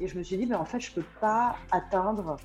[0.00, 2.36] Et je me suis dit, mais en fait, je ne peux pas atteindre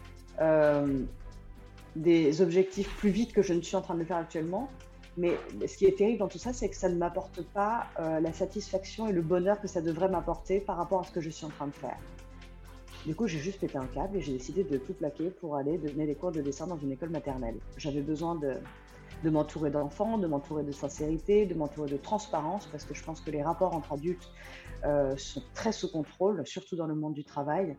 [1.95, 4.69] des objectifs plus vite que je ne suis en train de le faire actuellement.
[5.15, 5.37] Mais
[5.67, 9.07] ce qui est terrible dans tout ça, c'est que ça ne m'apporte pas la satisfaction
[9.07, 11.49] et le bonheur que ça devrait m'apporter par rapport à ce que je suis en
[11.49, 11.97] train de faire.
[13.05, 15.77] Du coup, j'ai juste pété un câble et j'ai décidé de tout plaquer pour aller
[15.77, 17.57] donner des cours de dessin dans une école maternelle.
[17.77, 18.55] J'avais besoin de,
[19.23, 23.21] de m'entourer d'enfants, de m'entourer de sincérité, de m'entourer de transparence, parce que je pense
[23.21, 24.29] que les rapports entre adultes
[24.85, 27.77] euh, sont très sous contrôle, surtout dans le monde du travail.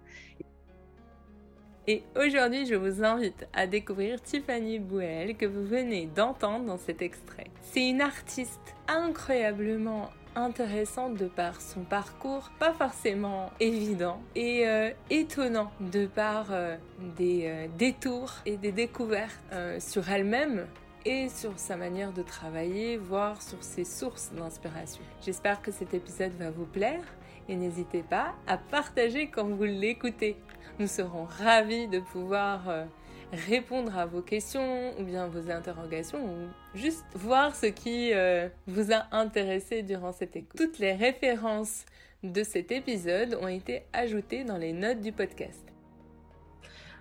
[1.87, 7.03] Et aujourd'hui, je vous invite à découvrir Tiffany Bouel que vous venez d'entendre dans cet
[7.03, 7.51] extrait.
[7.61, 15.71] C'est une artiste incroyablement intéressante de par son parcours, pas forcément évident et euh, étonnant
[15.93, 16.77] de par euh,
[17.17, 19.39] des détours et des découvertes
[19.79, 20.67] sur elle-même
[21.05, 25.03] et sur sa manière de travailler, voire sur ses sources d'inspiration.
[25.25, 27.05] J'espère que cet épisode va vous plaire
[27.49, 30.37] et n'hésitez pas à partager quand vous l'écoutez.
[30.79, 32.87] Nous serons ravis de pouvoir
[33.33, 38.93] répondre à vos questions ou bien vos interrogations ou juste voir ce qui euh, vous
[38.93, 40.57] a intéressé durant cette écoute.
[40.57, 41.85] Toutes les références
[42.23, 45.65] de cet épisode ont été ajoutées dans les notes du podcast.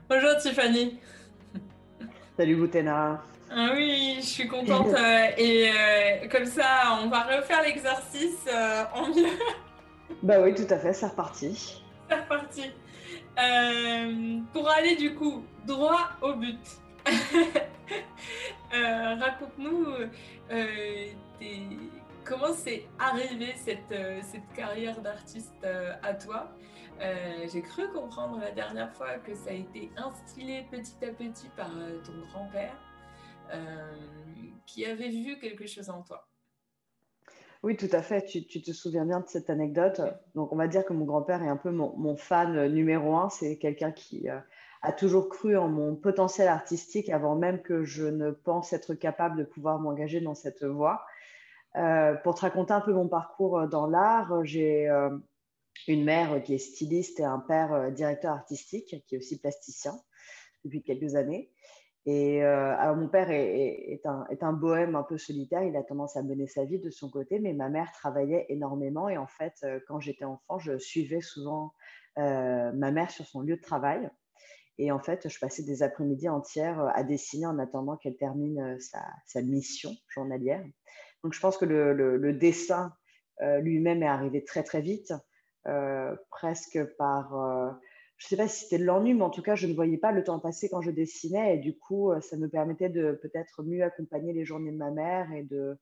[0.10, 1.00] Bonjour Tiffany.
[2.38, 3.24] Salut Boutena.
[3.56, 8.48] Ah oui, je suis contente euh, et euh, comme ça on va refaire l'exercice
[8.94, 9.28] en mieux.
[10.22, 11.82] Bah oui, tout à fait, c'est reparti.
[12.08, 12.72] C'est reparti.
[14.54, 16.60] pour aller du coup droit au but.
[18.74, 19.86] Euh, raconte-nous
[20.52, 21.06] euh,
[22.24, 25.66] comment c'est arrivé cette, euh, cette carrière d'artiste
[26.02, 26.52] à toi?
[27.52, 31.70] J'ai cru comprendre la dernière fois que ça a été instillé petit à petit par
[31.70, 32.74] ton grand-père
[34.66, 36.28] qui avait vu quelque chose en toi.
[37.64, 38.26] Oui, tout à fait.
[38.26, 40.02] Tu, te souviens bien de cette anecdote.
[40.36, 43.30] Donc, on va dire que mon grand-père est un peu mon, mon fan numéro un.
[43.30, 44.28] C'est quelqu'un qui
[44.84, 49.38] a toujours cru en mon potentiel artistique avant même que je ne pense être capable
[49.38, 51.06] de pouvoir m'engager dans cette voie.
[51.76, 55.10] Euh, pour te raconter un peu mon parcours dans l'art, j'ai euh,
[55.88, 60.00] une mère qui est styliste et un père euh, directeur artistique qui est aussi plasticien
[60.66, 61.50] depuis quelques années.
[62.06, 66.48] Et alors mon père est, un, bohème un peu solitaire, il a tendance à mener
[66.48, 70.26] sa vie de son côté, mais ma mère travaillait énormément et en fait, quand j'étais
[70.26, 71.74] enfant, je suivais souvent
[72.18, 74.10] ma mère sur son lieu de travail.
[74.78, 78.60] Et en fait, je passais des après-midi entières euh, à dessiner en attendant qu'elle termine
[78.60, 78.78] euh,
[79.26, 80.64] sa, mission journalière.
[81.24, 82.94] Donc, je pense que le, dessin
[83.42, 85.14] euh, lui-même est arrivé très, très vite,
[86.30, 87.80] presque par,
[88.18, 89.98] je ne sais pas si c'était de l'ennui, mais en tout cas, je ne voyais
[89.98, 91.56] pas le temps passer quand je dessinais.
[91.56, 95.32] Et du coup, ça me permettait de peut-être mieux accompagner les journées de ma mère
[95.34, 95.78] et de,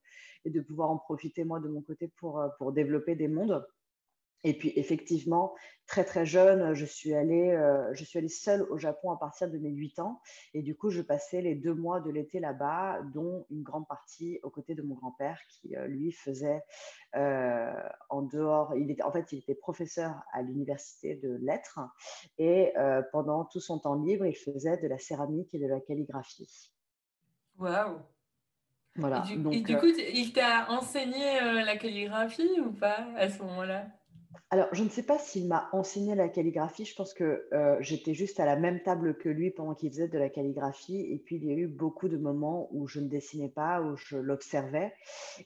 [0.61, 3.63] pouvoir en profiter, moi, de mon côté, pour, pour développer des mondes.
[4.43, 5.53] Et puis effectivement,
[5.85, 9.49] très très jeune, je suis allée, euh, je suis allée seule au Japon à partir
[9.49, 10.21] de mes 8 ans.
[10.53, 14.39] Et du coup, je passais les deux mois de l'été là-bas, dont une grande partie
[14.43, 16.63] aux côtés de mon grand-père qui, euh, lui, faisait
[17.15, 17.73] euh,
[18.09, 18.73] en dehors.
[18.75, 21.79] Il était, en fait, il était professeur à l'université de lettres.
[22.37, 22.73] Et
[23.11, 26.71] pendant tout son temps libre, il faisait de la céramique et de la calligraphie.
[27.59, 27.99] Waouh!
[28.95, 29.23] Voilà.
[29.29, 33.87] Et du, et du coup, il t'a enseigné la calligraphie ou pas à ce moment-là?
[34.49, 36.83] Alors, je ne sais pas s'il m'a enseigné la calligraphie.
[36.83, 40.09] Je pense que euh, j'étais juste à la même table que lui pendant qu'il faisait
[40.09, 41.07] de la calligraphie.
[41.09, 43.95] Et puis, il y a eu beaucoup de moments où je ne dessinais pas, où
[43.95, 44.93] je l'observais.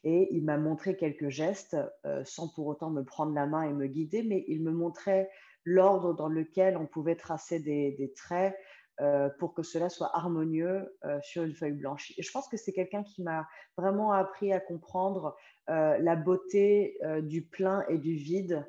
[0.04, 3.74] Et il m'a montré quelques gestes euh, sans pour autant me prendre la main et
[3.74, 5.30] me guider, mais il me montrait
[5.66, 8.56] l'ordre dans lequel on pouvait tracer des, traits
[9.02, 12.14] euh, pour que cela soit harmonieux sur une feuille blanche.
[12.18, 13.48] Et je pense que c'est quelqu'un qui m'a
[13.78, 15.36] vraiment appris à comprendre
[15.68, 18.64] la beauté du plein et du vide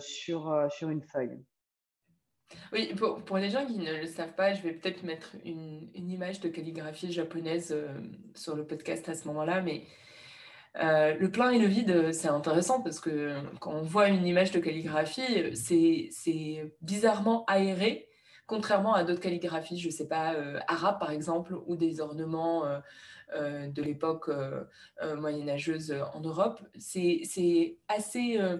[0.00, 1.44] sur, euh, sur une feuille.
[2.72, 5.90] Oui, pour, pour, les gens qui ne le savent pas, je vais peut-être mettre une,
[5.94, 7.88] une, image de calligraphie japonaise euh,
[8.34, 9.84] sur le podcast à ce moment-là, mais
[10.74, 14.60] le plein et le vide, c'est intéressant parce que quand on voit une image de
[14.60, 18.08] calligraphie, c'est bizarrement aéré,
[18.46, 20.36] contrairement à d'autres calligraphies, je ne sais pas,
[20.68, 22.64] arabes par exemple, ou des ornements
[23.34, 24.30] de l'époque
[25.16, 26.60] moyenâgeuse en Europe.
[26.78, 28.58] C'est assez euh,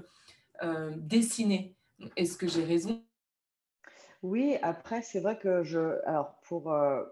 [0.96, 1.76] dessiner.
[2.16, 3.02] Est-ce que j'ai raison?
[4.22, 6.04] Oui, après, c'est vrai que je.
[6.04, 7.04] Alors, pour euh,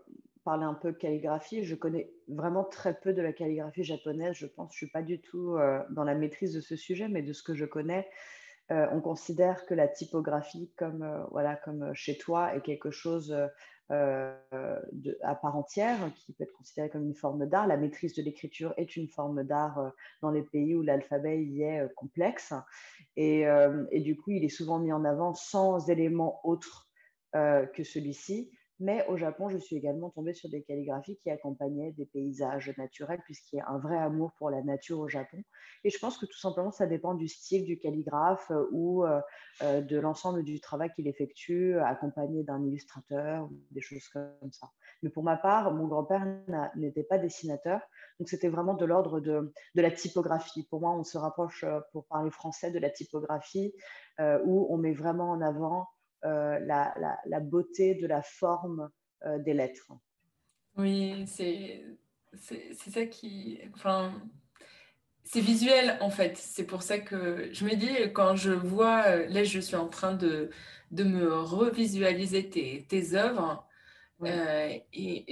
[0.44, 4.34] parler un peu calligraphie, je connais vraiment très peu de la calligraphie japonaise.
[4.34, 7.08] Je pense je ne suis pas du tout euh, dans la maîtrise de ce sujet,
[7.08, 8.08] mais de ce que je connais,
[8.68, 13.32] on considère que la typographie, comme, voilà, comme chez toi, est quelque chose
[13.90, 17.66] à part entière, qui peut être considérée comme une forme d'art.
[17.66, 19.92] La maîtrise de l'écriture est une forme d'art
[20.22, 22.52] dans les pays où l'alphabet y est complexe.
[23.16, 23.44] Et,
[23.90, 26.88] et, du coup, il est souvent mis en avant sans éléments autres
[27.32, 28.50] que celui-ci.
[28.78, 33.22] Mais au Japon, je suis également tombée sur des calligraphies qui accompagnaient des paysages naturels,
[33.24, 35.38] puisqu'il y a un vrai amour pour la nature au Japon.
[35.82, 39.20] Et je pense que tout simplement, ça dépend du style du calligraphe euh, ou euh,
[39.62, 44.68] euh, de l'ensemble du travail qu'il effectue, accompagné d'un illustrateur ou des choses comme ça.
[45.02, 46.26] Mais pour ma part, mon grand-père
[46.76, 47.80] n'était pas dessinateur,
[48.18, 50.66] donc c'était vraiment de l'ordre de, de, la typographie.
[50.68, 53.74] Pour moi, on se rapproche, pour parler français, de la typographie,
[54.18, 55.86] où on met vraiment en avant
[56.26, 56.94] euh, la,
[57.24, 58.90] la, beauté de la forme
[59.24, 59.92] euh, des lettres.
[60.76, 61.82] Oui, c'est
[62.90, 63.60] ça qui...
[63.74, 64.12] Enfin,
[65.24, 66.36] c'est visuel en fait.
[66.36, 70.14] C'est pour ça que je me dis, quand je vois, là je suis en train
[70.14, 70.50] de,
[70.90, 73.66] de me revisualiser tes, tes œuvres,
[74.22, 75.24] euh, et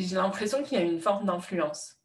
[0.00, 1.98] j'ai l'impression qu'il y a une forme d'influence.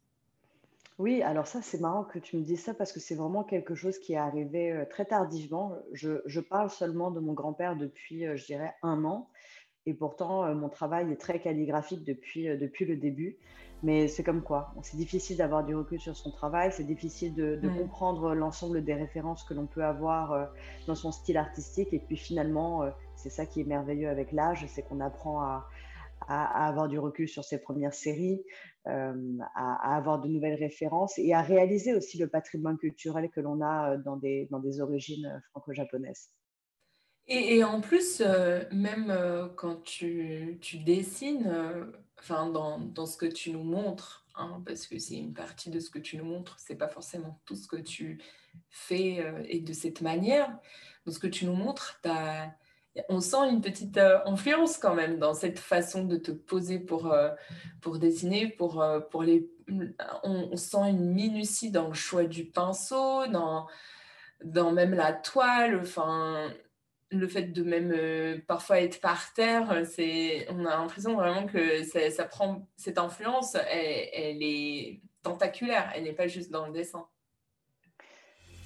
[0.98, 3.76] Oui, alors ça, c'est marrant que tu me dises ça parce que c'est vraiment quelque
[3.76, 5.76] chose qui est arrivé euh, très tardivement.
[5.92, 9.28] Je, parle seulement de mon grand-père depuis, euh, je dirais, un an.
[9.86, 13.36] Et pourtant, euh, mon travail est très calligraphique depuis, depuis le début.
[13.84, 14.74] Mais c'est comme quoi.
[14.82, 16.72] C'est difficile d'avoir du recul sur son travail.
[16.72, 20.50] C'est difficile de, comprendre l'ensemble des références que l'on peut avoir
[20.88, 21.92] dans son style artistique.
[21.92, 22.82] Et puis finalement,
[23.14, 25.68] c'est ça qui est merveilleux avec l'âge, c'est qu'on apprend à,
[26.26, 28.42] à, avoir du recul sur ses premières séries,
[28.86, 33.60] euh, à, avoir de nouvelles références et à réaliser aussi le patrimoine culturel que l'on
[33.60, 36.30] a euh, dans des, dans des origines euh, franco-japonaises.
[37.30, 38.22] Et, en plus,
[38.72, 39.14] même
[39.56, 44.98] quand tu, tu dessines, enfin dans, dans, ce que tu nous montres, hein, parce que
[44.98, 47.76] c'est une partie de ce que tu nous montres, c'est pas forcément tout ce que
[47.76, 48.18] tu
[48.70, 50.58] fais et de cette manière.
[51.04, 52.56] Dans ce que tu nous montres, tu as
[53.08, 57.12] on sent une petite euh, influence quand même dans cette façon de te poser pour,
[57.12, 57.30] euh,
[57.98, 59.48] dessiner, pour, euh, les...
[60.22, 63.66] On, sent une minutie dans le choix du pinceau, dans,
[64.72, 65.82] même la toile,
[67.10, 69.82] le fait de même parfois être par terre,
[70.48, 76.28] on a l'impression vraiment que ça, prend cette influence, elle est tentaculaire, elle n'est pas
[76.28, 77.06] juste dans le dessin.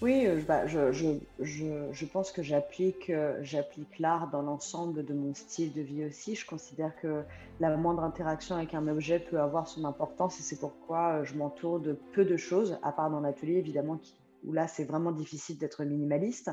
[0.02, 5.72] Oui, euh, bah, je, pense que j'applique euh, j'applique l'art dans l'ensemble de mon style
[5.72, 6.34] de vie aussi.
[6.34, 7.22] Je considère que
[7.60, 11.34] la moindre interaction avec un objet peut avoir son importance et c'est pourquoi euh, je
[11.34, 14.00] m'entoure de peu de choses, à part dans l'atelier évidemment,
[14.42, 16.50] où là c'est vraiment difficile d'être minimaliste.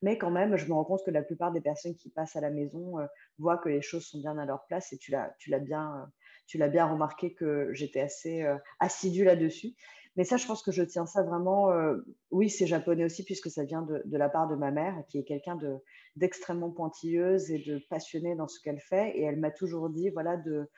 [0.00, 2.40] Mais quand même, je me rends compte que la plupart des personnes qui passent à
[2.40, 2.98] la maison
[3.38, 6.10] voient que les choses sont bien à leur place et tu l'as bien,
[6.48, 8.44] tu l'as bien remarqué que j'étais assez
[8.80, 9.74] assidue là-dessus.
[10.16, 11.70] Mais ça, je pense que je tiens ça vraiment.
[11.70, 11.96] Euh,
[12.30, 15.24] oui, c'est japonais aussi, puisque ça vient de, la part de ma mère, qui est
[15.24, 15.58] quelqu'un
[16.16, 19.16] d'extrêmement pointilleuse et de passionnée dans ce qu'elle fait.
[19.16, 20.68] Et elle m'a toujours dit voilà, de,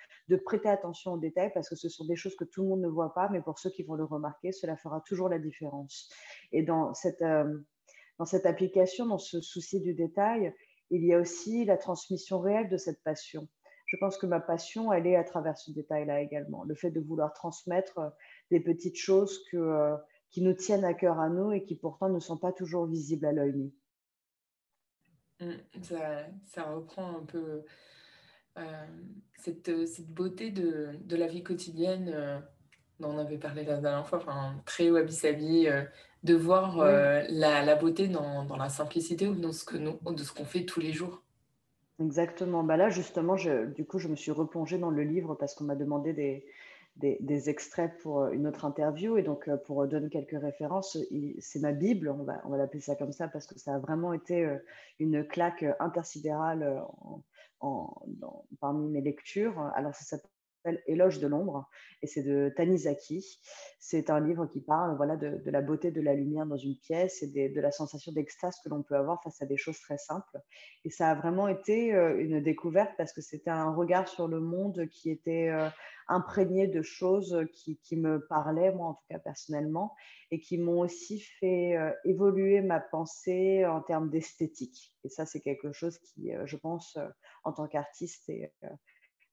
[0.44, 2.88] prêter attention aux détails, parce que ce sont des choses que tout le monde ne
[2.88, 6.08] voit pas, mais pour ceux qui vont le remarquer, cela fera toujours la différence.
[6.52, 7.58] Et euh,
[8.18, 10.54] dans cette application, dans ce souci du détail,
[10.90, 13.48] il y a aussi la transmission réelle de cette passion.
[13.86, 16.64] Je pense que ma passion, elle est à travers ce détail-là également.
[16.64, 18.00] Le fait de vouloir transmettre
[18.50, 19.96] des petites choses que, euh,
[20.30, 23.26] qui nous tiennent à cœur à nous et qui pourtant ne sont pas toujours visibles
[23.26, 23.72] à l'œil nu.
[25.40, 27.64] Mmh, ça, ça, reprend un peu
[28.58, 28.86] euh,
[29.38, 32.38] cette, cette, beauté de, de, la vie quotidienne euh,
[33.00, 35.66] dont on avait parlé la dernière fois, enfin, très wabi-sabi,
[36.22, 40.22] de voir la, la, beauté dans, dans, la simplicité ou dans ce que nous, de
[40.22, 41.24] ce qu'on fait tous les jours.
[42.00, 42.62] Exactement.
[42.62, 45.64] Bah là, justement, je, du coup, je me suis replongée dans le livre parce qu'on
[45.64, 46.46] m'a demandé des,
[46.96, 49.16] des, extraits pour euh, une autre interview.
[49.16, 50.96] Et donc, euh, pour donner quelques références,
[51.38, 53.78] c'est ma Bible, on va, on va l'appeler ça comme ça, parce que ça a
[53.78, 54.58] vraiment été euh,
[54.98, 56.82] une claque intersidérale
[58.60, 59.58] parmi mes lectures.
[59.74, 60.30] Alors, ça s'appelle
[60.86, 61.68] Éloge de l'ombre
[62.02, 63.40] et c'est de Tanizaki.
[63.78, 67.22] C'est un livre qui parle voilà, de, la beauté de la lumière dans une pièce
[67.22, 70.38] et de, la sensation d'extase que l'on peut avoir face à des choses très simples.
[70.84, 74.86] Et ça a vraiment été une découverte parce que c'était un regard sur le monde
[74.88, 75.50] qui était
[76.08, 79.94] imprégné de choses qui, me parlaient, moi en tout cas personnellement,
[80.30, 84.94] et qui m'ont aussi fait évoluer ma pensée en termes d'esthétique.
[85.04, 86.98] Et ça, c'est quelque chose qui, je pense,
[87.44, 88.52] en tant qu'artiste, est,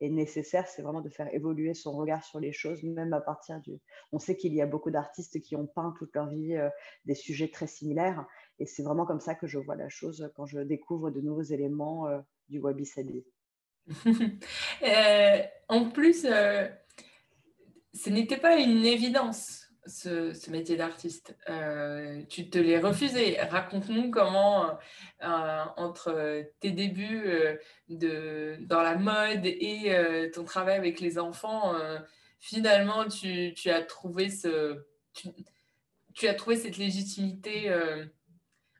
[0.01, 3.61] est nécessaire, c'est vraiment de faire évoluer son regard sur les choses, même à partir
[3.61, 3.79] du...
[4.11, 6.57] On sait qu'il y a beaucoup d'artistes qui ont peint toute leur vie
[7.05, 8.25] des sujets très similaires,
[8.59, 11.43] et c'est vraiment comme ça que je vois la chose quand je découvre de nouveaux
[11.43, 12.07] éléments
[12.49, 13.23] du wabi-sabi.
[14.83, 16.67] Euh, en plus, euh,
[17.93, 23.39] ce n'était pas une évidence ce, métier d'artiste euh, Tu te l'es refusé.
[23.41, 24.77] Raconte-nous comment,
[25.23, 27.29] euh, entre tes débuts
[27.89, 31.73] de, dans la mode et ton travail avec les enfants,
[32.39, 34.83] finalement, tu, as trouvé ce,
[36.13, 37.73] tu, as trouvé cette légitimité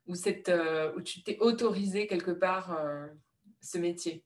[0.07, 0.51] ou cette,
[0.95, 2.79] où tu t'es autorisé quelque part
[3.61, 4.23] ce métier?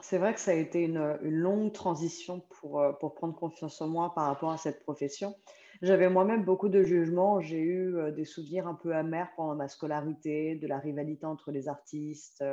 [0.00, 3.88] C'est vrai que ça a été une, longue transition pour, euh, pour, prendre confiance en
[3.88, 5.34] moi par rapport à cette profession.
[5.82, 7.40] J'avais moi-même beaucoup de jugements.
[7.40, 11.50] J'ai eu euh, des souvenirs un peu amers pendant ma scolarité, de la rivalité entre
[11.50, 12.44] les artistes,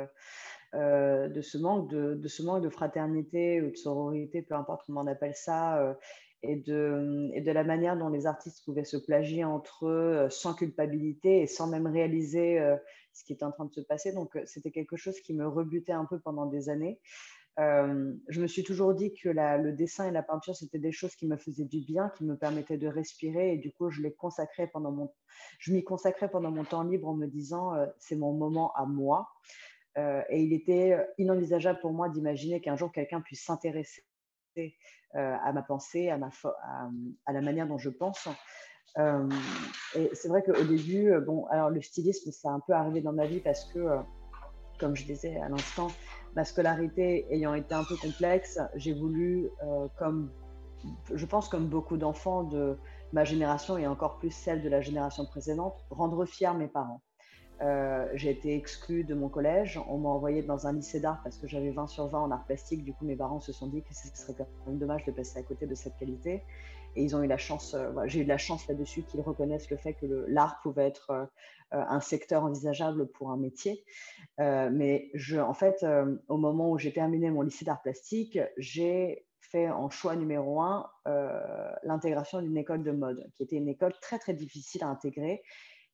[0.74, 5.02] euh, de, ce manque de, ce manque de fraternité ou de sororité, peu importe comment
[5.02, 5.96] on appelle ça,
[6.42, 10.54] et, de, et de la manière dont les artistes pouvaient se plagier entre eux sans
[10.54, 12.60] culpabilité et sans même réaliser
[13.16, 14.12] ce qui était en train de se passer.
[14.12, 17.00] Donc, c'était quelque chose qui me rebutait un peu pendant des années.
[17.58, 21.16] Euh, je me suis toujours dit que le dessin et la peinture, c'était des choses
[21.16, 23.54] qui me faisaient du bien, qui me permettaient de respirer.
[23.54, 24.70] Et du coup, je, les consacrais
[25.68, 29.28] m'y consacrais pendant mon temps libre en me disant, euh, c'est mon moment à moi.
[29.96, 34.04] Euh, et il était inenvisageable pour moi d'imaginer qu'un jour, quelqu'un puisse s'intéresser
[35.14, 36.30] à ma pensée, à, ma
[37.24, 38.28] à, la manière dont je pense.
[38.96, 43.12] Et c'est vrai qu'au début, bon, alors le stylisme, ça a un peu arrivé dans
[43.12, 43.98] ma vie parce que,
[44.78, 45.88] comme je disais à l'instant,
[46.36, 50.30] ma scolarité ayant été un peu complexe, j'ai voulu, euh, comme
[51.12, 52.78] je pense comme beaucoup d'enfants de
[53.12, 57.00] ma génération et encore plus celle de la génération précédente, rendre fiers mes parents.
[57.62, 59.80] Euh, j'ai été exclue de mon collège.
[59.88, 62.44] On m'a envoyé dans un lycée d'art parce que j'avais 20 sur 20 en art
[62.44, 62.84] plastique.
[62.84, 65.42] Du coup, mes parents se sont dit que ce serait quand dommage de passer à
[65.42, 66.42] côté de cette qualité.
[66.96, 69.76] Et ils ont eu la chance, euh, j'ai eu la chance là-dessus qu'ils reconnaissent le
[69.76, 71.26] fait que l'art pouvait être euh,
[71.70, 73.84] un secteur envisageable pour un métier.
[74.40, 75.84] Euh, mais en fait,
[76.28, 80.90] au moment où j'ai terminé mon lycée d'art plastique, j'ai fait en choix numéro un
[81.84, 85.42] l'intégration d'une école de mode, qui était une école très très difficile à intégrer.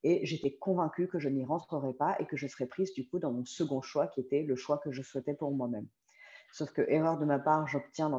[0.03, 3.19] Et j'étais convaincue que je n'y rentrerais pas et que je serais prise du coup
[3.19, 5.87] dans mon second choix, qui était le choix que je souhaitais pour moi-même.
[6.51, 8.09] Sauf que, erreur de ma part, j'obtiens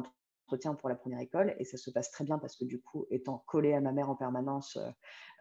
[0.45, 3.07] entretien pour la première école et ça se passe très bien parce que du coup,
[3.09, 4.89] étant collée à ma mère en permanence, euh,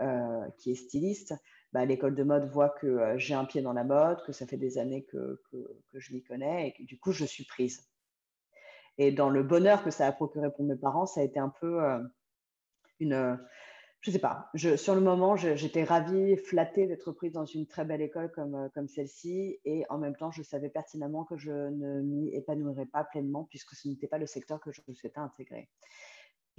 [0.05, 1.35] euh, qui est styliste,
[1.73, 4.47] bah, l'école de mode voit que euh, j'ai un pied dans la mode, que ça
[4.47, 7.87] fait des années que, que, je m'y connais et que du coup, je suis prise.
[8.97, 11.49] Et dans le bonheur que ça a procuré pour mes parents, ça a été un
[11.49, 11.81] peu
[13.01, 13.39] une
[14.05, 14.51] je sais pas.
[14.77, 18.69] Sur le moment, j'étais ravie, flattée d'être prise dans une très belle école comme, euh,
[18.75, 19.59] comme celle-ci.
[19.65, 23.75] Et en même temps, je savais pertinemment que je ne m'y épanouirais pas pleinement puisque
[23.75, 25.71] ce n'était pas le secteur que je souhaitais intégrer.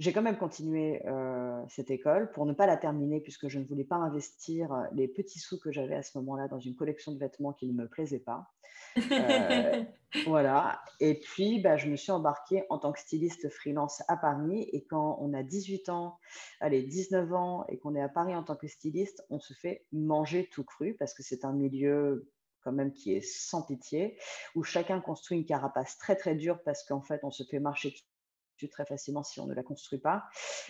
[0.00, 3.64] J'ai quand même continué euh, cette école pour ne pas la terminer puisque je ne
[3.64, 7.18] voulais pas investir les petits sous que j'avais à ce moment-là dans une collection de
[7.18, 8.50] vêtements qui ne me plaisait pas.
[8.96, 9.84] Euh,
[10.26, 10.80] voilà.
[11.00, 14.68] Et puis, bah, je me suis embarquée en tant que styliste freelance à Paris.
[14.72, 16.18] Et quand on a 18 ans,
[16.60, 19.86] allez, 19 ans et qu'on est à Paris en tant que styliste, on se fait
[19.92, 22.30] manger tout cru parce que c'est un milieu
[22.62, 24.18] quand même qui est sans pitié,
[24.56, 27.94] où chacun construit une carapace très très dure parce qu'en fait on se fait marcher
[28.70, 30.24] très facilement si on ne la construit pas.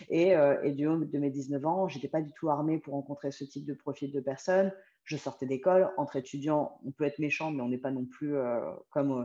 [0.09, 2.95] Et, euh, et du haut de mes 19 ans, j'étais pas du tout armée pour
[2.95, 4.73] rencontrer ce type de profil de personnes.
[5.07, 8.37] Je sortais d'école, entre étudiants, on peut être méchant, mais on n'est pas non plus
[8.37, 8.61] euh,
[8.91, 9.25] comme,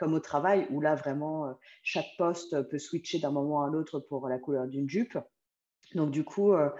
[0.00, 4.28] au travail, où là, vraiment, euh, chaque poste peut switcher d'un moment à l'autre pour
[4.28, 5.18] la couleur d'une jupe.
[5.94, 6.70] Donc du coup, euh,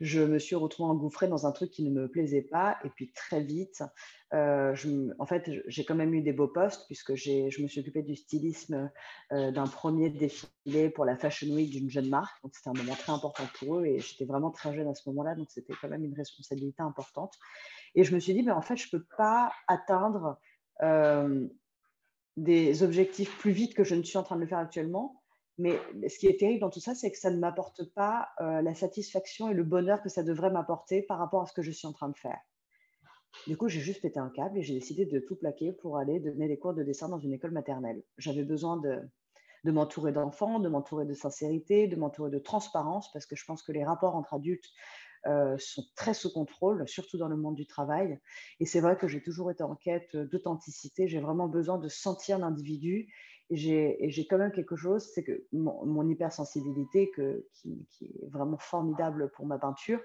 [0.00, 2.78] je me suis retrouvée engouffrée dans un truc qui ne me plaisait pas.
[2.84, 3.82] Et puis très vite,
[4.32, 4.74] euh,
[5.18, 8.16] en fait, j'ai quand même eu des beaux postes puisque je me suis occupée du
[8.16, 8.90] stylisme
[9.32, 12.42] euh, d'un premier défilé pour la Fashion Week d'une jeune marque.
[12.42, 15.08] Donc c'était un moment très important pour eux et j'étais vraiment très jeune à ce
[15.10, 15.34] moment-là.
[15.34, 17.34] Donc c'était quand même une responsabilité importante.
[17.94, 20.38] Et je me suis dit, ben, en fait, je ne peux pas atteindre
[22.36, 25.23] des objectifs plus vite que je ne suis en train de le faire actuellement
[25.58, 28.60] mais ce qui est terrible dans tout ça, c'est que ça ne m'apporte pas euh,
[28.62, 31.70] la satisfaction et le bonheur que ça devrait m'apporter par rapport à ce que je
[31.70, 32.40] suis en train de faire.
[33.46, 36.18] Du coup, j'ai juste pété un câble et j'ai décidé de tout plaquer pour aller
[36.18, 38.02] donner des cours de dessin dans une école maternelle.
[38.18, 39.00] J'avais besoin de,
[39.70, 43.72] m'entourer d'enfants, de m'entourer de sincérité, de m'entourer de transparence, parce que je pense que
[43.72, 44.68] les rapports entre adultes
[45.26, 48.18] euh, sont très sous contrôle, surtout dans le monde du travail.
[48.60, 51.06] Et c'est vrai que j'ai toujours été en quête d'authenticité.
[51.06, 53.12] J'ai vraiment besoin de sentir l'individu
[53.50, 57.10] et j'ai quand même quelque chose, c'est que mon, hypersensibilité,
[57.52, 60.00] qui, est vraiment formidable pour ma peinture,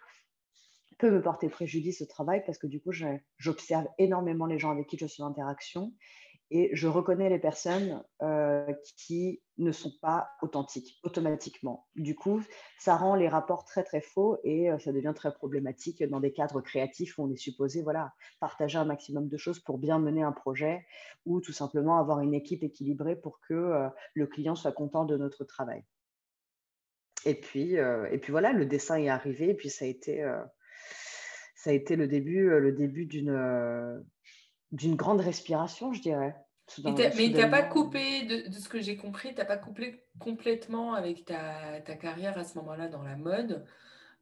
[0.98, 2.92] peut me porter préjudice au travail parce que du coup,
[3.38, 5.94] j'observe énormément les gens avec qui je suis en interaction
[6.52, 11.88] et je reconnais les personnes euh, qui ne sont pas authentiques automatiquement.
[11.96, 12.42] Du coup,
[12.80, 16.34] ça rend les rapports très très faux et euh, ça devient très problématique dans des
[16.34, 20.24] cadres créatifs où on est supposé voilà, partager un maximum de choses pour bien mener
[20.24, 20.86] un projet
[21.26, 25.18] ou tout simplement avoir une équipe équilibrée pour que euh, le client soit content de
[25.18, 25.84] notre travail.
[27.26, 30.24] et, puis, et puis voilà, le dessin est arrivé, et puis ça a été,
[31.54, 33.30] ça a été le début, le début d'une
[34.72, 36.36] d'une grande respiration, je dirais.
[36.84, 40.94] mais tu n'as pas coupé, de, ce que j'ai compris, tu n'as pas coupé complètement
[40.94, 43.66] avec ta, ta carrière à ce moment-là dans la mode.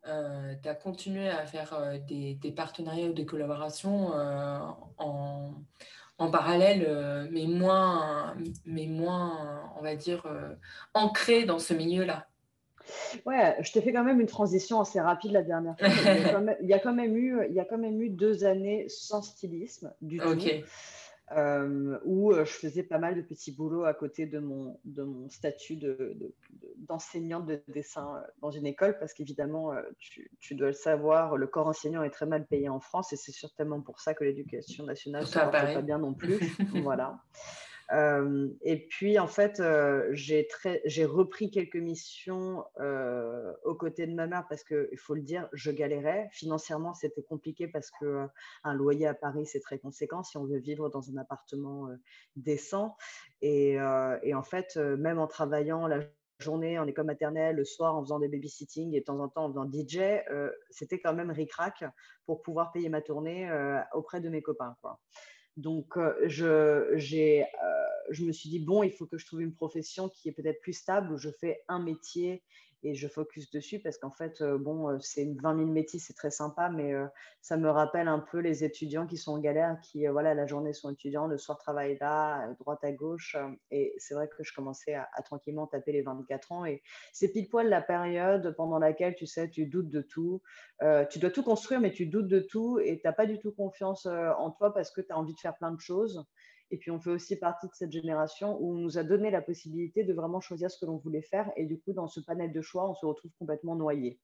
[0.08, 4.60] Euh, tu as continué à faire euh, des, des, partenariats ou des collaborations euh,
[4.98, 5.54] en,
[6.18, 8.36] en, parallèle, mais, moins,
[8.66, 10.26] mais moins, on va dire,
[10.94, 12.28] ancré dans ce milieu-là?
[13.26, 15.88] Ouais, je t'ai fait quand même une transition assez rapide la dernière fois.
[16.62, 19.22] Il y a quand même, eu, il y a quand même eu deux années sans
[19.22, 20.38] stylisme du tout.
[21.36, 25.04] Euh, où euh, je faisais pas mal de petits boulots à côté de mon, de
[25.04, 25.78] mon statut
[26.78, 31.36] d'enseignante de, de, dessin euh, dans une école, parce qu'évidemment, tu, tu, dois le savoir,
[31.36, 34.24] le corps enseignant est très mal payé en France, et c'est certainement pour ça que
[34.24, 36.40] l'éducation nationale ne va pas bien non plus.
[36.82, 37.20] voilà.
[37.94, 44.28] Euh, et puis, en fait, euh, j'ai repris quelques missions euh, aux côtés de ma
[44.28, 46.30] mère parce qu'il faut le dire, je galérais.
[46.32, 48.30] Financièrement, c'était compliqué parce qu'un
[48.64, 51.90] un loyer à Paris, c'est très conséquent si on veut vivre dans un appartement
[52.36, 52.96] décent.
[53.42, 56.00] Et, en fait, même en travaillant la
[56.40, 59.46] journée en école maternelle, le soir en faisant des babysitting et de temps en temps
[59.46, 60.22] en faisant DJ,
[60.70, 61.86] c'était quand même ric-rac
[62.26, 63.50] pour pouvoir payer ma tournée
[63.94, 64.76] auprès de mes copains.
[65.58, 67.46] Donc, euh, je, euh,
[68.12, 70.62] je me suis dit, bon, il faut que je trouve une profession qui est peut-être
[70.62, 72.44] plus stable, où je fais un métier
[72.88, 76.14] et je focus dessus parce qu'en fait, euh, bon, euh, c'est 20 000 métiers, c'est
[76.14, 77.06] très sympa, mais euh,
[77.42, 80.72] ça me rappelle un peu les étudiants qui sont en galère, qui, voilà, la journée
[80.72, 83.36] sont étudiants, le soir travaillent là, droite à gauche.
[83.72, 86.66] et c'est vrai que je commençais à, tranquillement taper les 24 ans.
[86.66, 90.42] Et c'est pile poil la période pendant laquelle, tu sais, tu doutes de tout.
[91.10, 93.52] tu dois tout construire, mais tu doutes de tout et tu n'as pas du tout
[93.52, 96.26] confiance en toi parce que tu as envie de faire plein de choses.
[96.72, 99.42] Et puis, on fait aussi partie de cette génération où on nous a donné la
[99.42, 101.52] possibilité de vraiment choisir ce que l'on voulait faire.
[101.56, 104.20] Et du coup, dans ce panel de choix, on se retrouve complètement noyé.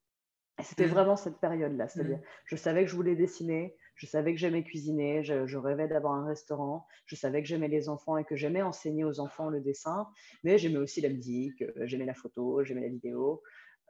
[0.59, 0.91] Et c'était mmh.
[0.91, 1.87] vraiment cette période-là.
[1.87, 2.23] C'est-à-dire, mmh.
[2.45, 6.25] je savais que je voulais dessiner, je savais que j'aimais cuisiner, je, rêvais d'avoir un
[6.25, 10.07] restaurant, je savais que j'aimais les enfants et que j'aimais enseigner aux enfants le dessin,
[10.43, 13.41] mais j'aimais aussi la musique, euh, j'aimais la photo, j'aimais la vidéo.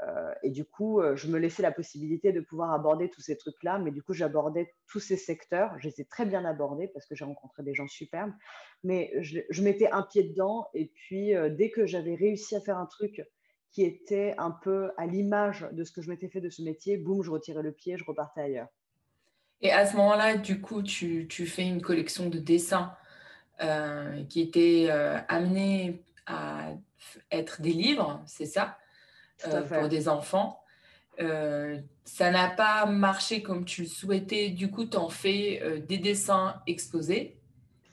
[0.02, 3.38] Euh, et du coup, euh, je me laissais la possibilité de pouvoir aborder tous ces
[3.38, 5.78] trucs-là, mais du coup, j'abordais tous ces secteurs.
[5.80, 8.34] Je les ai très bien abordés parce que j'ai rencontré des gens superbes,
[8.84, 10.68] mais je, mettais un pied dedans.
[10.74, 13.24] Et puis, euh, dès que j'avais réussi à faire un truc
[13.72, 16.98] qui était un peu à l'image de ce que je m'étais fait de ce métier,
[16.98, 18.68] boum, je retirais le pied, je repartais ailleurs.
[19.62, 22.96] Et à ce moment-là, du coup, tu, tu, fais une collection de dessins
[24.28, 24.90] qui était
[25.30, 26.74] amenée à
[27.32, 28.78] être des livres, c'est ça?
[29.48, 30.60] Euh, pour des enfants.
[31.20, 34.50] Euh, ça n'a pas marché comme tu le souhaitais.
[34.50, 37.38] Du coup, tu en fais euh, des dessins exposés.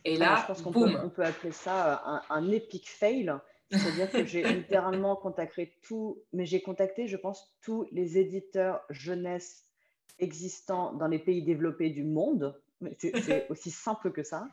[0.04, 3.32] Et là, je pense qu'on peut, on peut appeler ça un, un epic fail.
[3.70, 9.66] C'est-à-dire que j'ai littéralement contacté tout, mais j'ai contacté, je pense, tous les éditeurs jeunesse
[10.18, 12.58] existants dans les pays développés du monde.
[12.98, 14.48] C'est aussi simple que ça.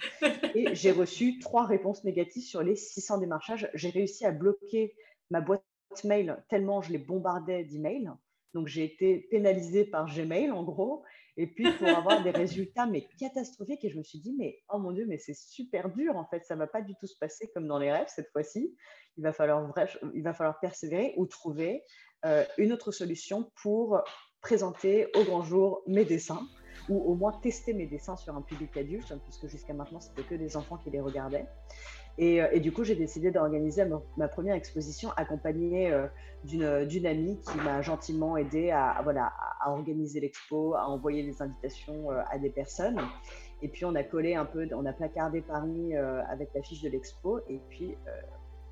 [0.54, 3.70] Et j'ai reçu trois réponses négatives sur les 600 démarchages.
[3.74, 4.94] J'ai réussi à bloquer
[5.30, 5.64] ma boîte
[6.04, 8.12] mail tellement je les bombardais d'emails.
[8.54, 11.04] Donc, j'ai été pénalisée par Gmail, en gros.
[11.36, 13.84] Et puis, pour avoir des résultats, mais catastrophiques.
[13.86, 16.44] Et je me suis dit, mais oh mon Dieu, mais c'est super dur, en fait.
[16.46, 18.76] Ça ne va pas du tout se passer comme dans les rêves cette fois-ci.
[19.18, 19.74] Il, va falloir
[20.14, 21.84] il va falloir persévérer ou trouver
[22.26, 24.02] euh, une autre solution pour
[24.42, 26.48] présenter au grand jour mes dessins
[26.90, 30.36] ou au moins tester mes dessins sur un public adulte, puisque jusqu'à maintenant, c'était que
[30.36, 31.48] des enfants qui les regardaient.
[32.20, 33.86] Euh, et, du coup, j'ai décidé d'organiser
[34.18, 36.08] ma, première exposition accompagnée euh,
[36.44, 42.12] d'une amie qui m'a gentiment aidé à, voilà, à, organiser l'expo, à envoyer des invitations
[42.12, 43.00] euh, à des personnes.
[43.62, 47.40] Et puis, on a collé un peu, on a placardé Paris avec l'affiche de l'expo.
[47.50, 47.96] Et puis,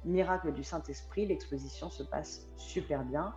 [0.04, 3.34] miracle du Saint-Esprit, l'exposition se passe super bien.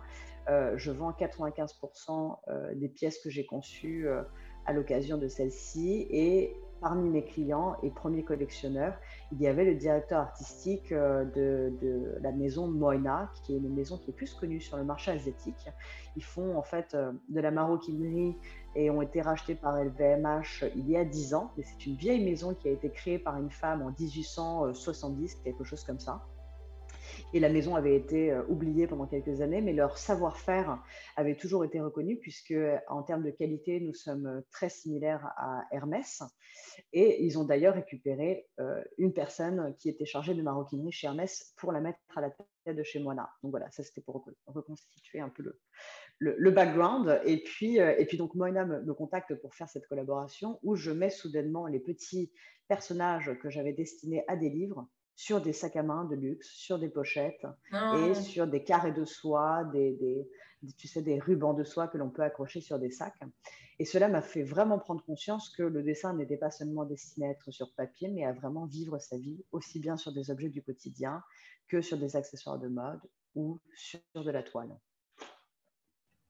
[0.47, 4.07] je vends 95% des pièces que j'ai conçues
[4.69, 6.05] à l'occasion de celle-ci.
[6.11, 8.93] Et parmi mes clients et premiers collectionneurs,
[9.31, 13.97] il y avait le directeur artistique euh, de, la maison Moina, qui est une maison
[13.97, 15.67] qui est plus connue sur le marché asiatique.
[16.15, 18.37] Ils font en fait euh, de la maroquinerie
[18.75, 21.51] et ont été rachetés par LVMH il y a 10 ans.
[21.57, 25.63] Mais c'est une vieille maison qui a été créée par une femme en 1870, quelque
[25.63, 26.21] chose comme ça.
[27.31, 30.81] Et la maison avait été euh, oubliée pendant quelques années, mais leur savoir-faire
[31.15, 32.55] avait toujours été reconnu, puisque
[32.87, 36.23] en termes de qualité, nous sommes euh, très similaires à Hermès.
[36.91, 41.53] Et ils ont d'ailleurs récupéré euh, une personne qui était chargée de maroquinerie chez Hermès
[41.57, 43.29] pour la mettre à la tête de chez Moina.
[43.43, 45.43] Donc voilà, ça c'était pour reconstituer un peu
[46.17, 47.21] le, background.
[47.25, 50.91] Et puis, et puis donc Moina me, me, contacte pour faire cette collaboration où je
[50.91, 52.31] mets soudainement les petits
[52.67, 54.87] personnages que j'avais destinés à des livres
[55.19, 57.93] sur des sacs à main de luxe, sur des pochettes ah.
[57.97, 60.25] et sur des carrés de soie, des,
[60.77, 63.19] tu sais, des rubans de soie que l'on peut accrocher sur des sacs.
[63.79, 67.31] Et cela m'a fait vraiment prendre conscience que le dessin n'était pas seulement destiné à
[67.31, 70.63] être sur papier, mais à vraiment vivre sa vie, aussi bien sur des objets du
[70.63, 71.21] quotidien
[71.67, 73.01] que sur des accessoires de mode
[73.35, 74.73] ou sur de la toile.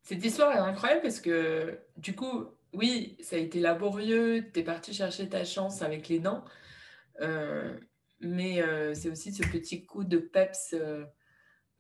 [0.01, 4.63] Cette histoire est incroyable parce que du coup, oui, ça a été laborieux, tu es
[4.63, 6.43] parti chercher ta chance avec les dents.
[7.21, 7.77] Euh,
[8.21, 11.05] mais euh, c'est aussi ce petit coup de peps euh,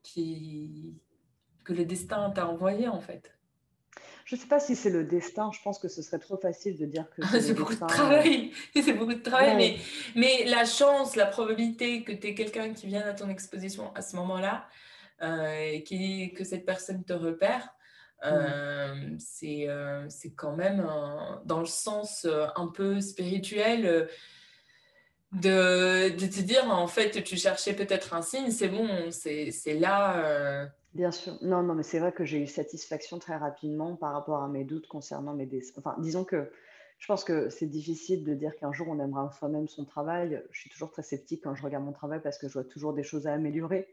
[0.03, 0.95] qui...
[1.63, 3.35] que le destin t'a envoyé en fait.
[4.25, 5.49] Je ne sais pas si c'est le destin.
[5.51, 8.51] Je pense que ce serait trop facile de dire que c'est beaucoup, de travail.
[8.75, 9.55] c'est beaucoup de travail.
[9.57, 9.77] Mais,
[10.15, 14.03] mais la chance, la probabilité que tu aies quelqu'un qui vienne à ton exposition à
[14.03, 14.67] ce moment-là,
[15.23, 17.73] euh, et qui, que cette personne te repère,
[18.23, 19.67] euh, c'est
[20.35, 20.87] quand même
[21.45, 24.07] dans le sens un peu spirituel
[25.31, 30.25] de, te dire, en fait, tu cherchais peut-être un signe, c'est bon, c'est là.
[30.25, 30.65] Euh.
[30.93, 31.37] Bien sûr.
[31.41, 34.63] Non, non, mais c'est vrai que j'ai eu satisfaction très rapidement par rapport à mes
[34.63, 35.73] doutes concernant mes dessins.
[35.77, 36.51] Enfin, disons que
[36.97, 40.43] je pense que c'est difficile de dire qu'un jour on aimera soi-même son travail.
[40.51, 42.93] Je suis toujours très sceptique quand je regarde mon travail parce que je vois toujours
[42.93, 43.87] des choses à améliorer.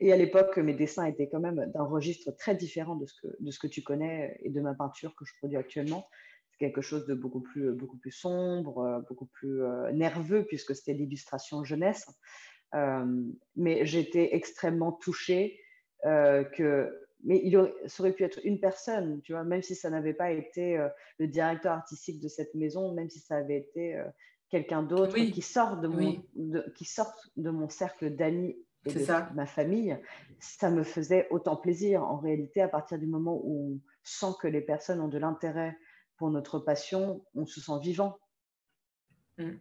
[0.00, 3.28] Et à l'époque, mes dessins étaient quand même d'un registre très différent de ce, que,
[3.38, 6.08] de ce que tu connais et de ma peinture que je produis actuellement
[6.58, 10.94] quelque chose de beaucoup plus, beaucoup plus sombre, euh, beaucoup plus euh, nerveux, puisque c'était
[10.94, 12.06] l'illustration jeunesse.
[12.74, 13.04] Euh,
[13.56, 15.60] mais j'étais extrêmement touchée
[16.02, 17.00] que.
[17.26, 20.12] Mais il aurait, ça aurait pu être une personne, tu vois, même si ça n'avait
[20.12, 20.76] pas été
[21.18, 23.98] le directeur artistique de cette maison, même si ça avait été
[24.50, 26.22] quelqu'un d'autre qui sort de mon,
[26.74, 28.54] qui sort de mon cercle d'amis
[28.86, 29.30] et de ça.
[29.34, 29.98] ma famille,
[30.38, 32.02] ça me faisait autant plaisir.
[32.02, 35.76] En réalité, à partir du moment où on sent que les personnes ont de l'intérêt
[36.24, 38.18] pour notre passion, on se sent vivant.
[39.36, 39.56] Mm.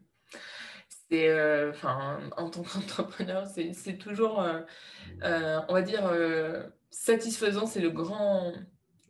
[1.09, 1.73] C'est, euh,
[2.37, 4.61] en tant qu'entrepreneur, c'est toujours, euh,
[5.23, 6.09] euh, on va dire,
[6.89, 7.65] satisfaisant.
[7.65, 8.53] C'est le grand,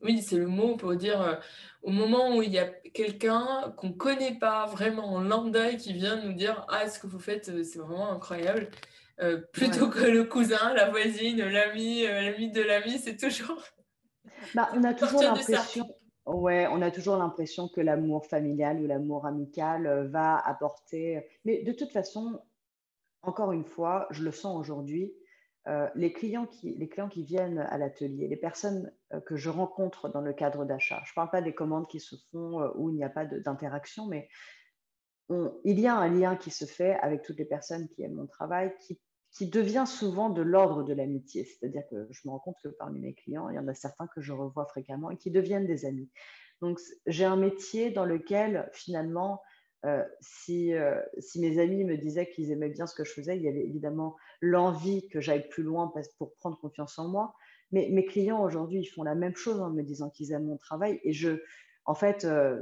[0.01, 1.39] oui, c'est le mot pour dire
[1.83, 6.15] au moment où il y a quelqu'un qu'on connaît pas vraiment en lambda qui vient
[6.23, 8.71] nous dire ah ce que vous faites c'est vraiment incroyable
[9.51, 13.61] plutôt que le cousin la voisine l'ami l'ami de l'ami c'est toujours
[14.53, 15.87] bah, on a toujours l'impression
[16.25, 21.27] Ouais, on a toujours l'impression que l'amour familial ou l'amour amical euh, va apporter.
[21.43, 22.39] Mais de toute façon,
[23.23, 25.13] encore une fois, je le sens aujourd'hui,
[25.67, 30.33] euh, les, clients qui, viennent à l'atelier, les personnes euh, que je rencontre dans le
[30.33, 33.09] cadre d'achat, je ne parle pas des commandes qui se font où il n'y a
[33.09, 34.29] pas d'interaction, mais
[35.63, 38.27] il y a un lien qui se fait avec toutes les personnes qui aiment mon
[38.27, 38.99] travail, qui
[39.33, 41.43] qui devient souvent de l'ordre de l'amitié.
[41.43, 44.07] C'est-à-dire que je me rends compte que parmi mes clients, il y en a certains
[44.07, 46.09] que je revois fréquemment et qui deviennent des amis.
[46.61, 49.41] Donc, j'ai un métier dans lequel, finalement,
[49.85, 53.35] euh, si, euh, si, mes amis me disaient qu'ils aimaient bien ce que je faisais,
[53.35, 57.33] il y avait évidemment l'envie que j'aille plus loin pour prendre confiance en moi.
[57.71, 60.57] Mais mes clients aujourd'hui, ils font la même chose en me disant qu'ils aiment mon
[60.57, 61.01] travail.
[61.03, 61.41] Et je,
[61.85, 62.61] en fait, euh,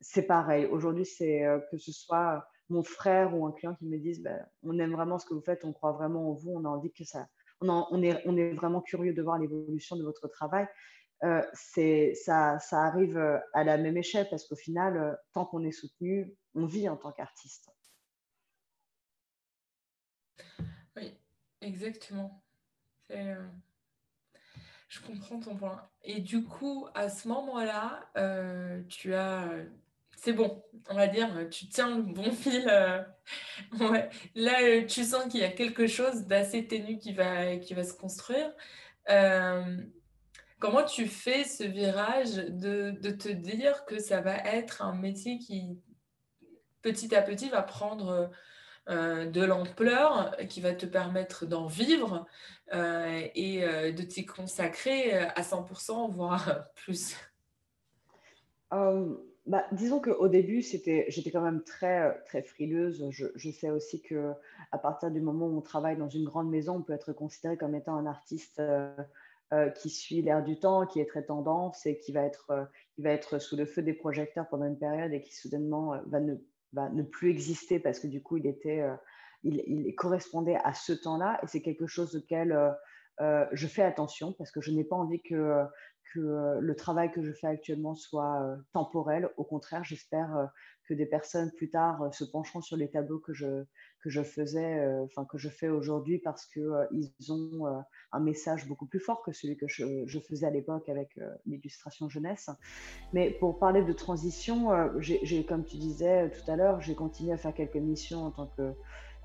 [0.00, 0.66] c'est pareil.
[0.66, 4.78] Aujourd'hui, c'est que ce soit mon frère ou un client qui me disent bah, on
[4.78, 7.04] aime vraiment ce que vous faites, on croit vraiment en vous, on a envie que
[7.04, 7.26] ça,
[7.60, 10.66] on, est, on est vraiment curieux de voir l'évolution de votre travail.
[11.22, 15.62] Euh, ça, ça arrive euh, à la même échelle parce qu'au final, euh, tant qu'on
[15.64, 17.70] est soutenu, on vit en tant qu'artiste.
[20.96, 21.14] Oui,
[21.60, 22.42] exactement.
[24.88, 25.88] Je comprends ton point.
[26.02, 28.10] Et du coup, à ce moment-là,
[28.88, 29.48] tu as
[30.20, 32.68] c'est bon, on va dire, tu tiens le bon fil.
[32.68, 33.02] Euh,
[34.34, 37.84] Là, euh, tu sens qu'il y a quelque chose d'assez ténu qui va, qui va
[37.84, 38.52] se construire.
[39.08, 39.78] Euh,
[40.58, 45.78] comment tu fais ce virage de, te dire que ça va être un métier qui,
[46.82, 48.30] petit à petit, va prendre
[48.88, 52.26] de l'ampleur, qui va te permettre d'en vivre
[52.72, 53.60] et
[53.92, 57.14] de t'y consacrer à 100%, voire plus?
[59.50, 63.04] Bah, disons qu'au début, j'étais quand même très, très frileuse.
[63.10, 64.32] Je, sais aussi que
[64.70, 67.56] à partir du moment où on travaille dans une grande maison, on peut être considéré
[67.56, 68.94] comme étant un artiste euh,
[69.52, 72.68] euh, qui suit l'air du temps, qui est très tendance et qui va, être,
[73.02, 77.30] euh, sous le feu des projecteurs pendant une période et qui soudainement va ne, plus
[77.30, 78.84] exister parce que du coup, il, était,
[79.42, 81.40] il correspondait à ce temps-là.
[81.42, 82.56] Et c'est quelque chose auquel
[83.18, 85.64] je fais attention parce que je n'ai pas envie que
[86.12, 89.30] que euh, le travail que je fais actuellement soit euh, temporel.
[89.36, 90.46] Au contraire, j'espère euh,
[90.84, 93.64] que des personnes plus tard se pencheront sur les tableaux que je,
[94.00, 98.98] que je faisais, enfin que je fais aujourd'hui parce qu'ils ont un message beaucoup plus
[98.98, 102.50] fort que celui que je, faisais à l'époque avec l'illustration jeunesse.
[103.12, 107.36] Mais pour parler de transition, j'ai, comme tu disais tout à l'heure, j'ai continué à
[107.36, 108.72] faire quelques missions en tant que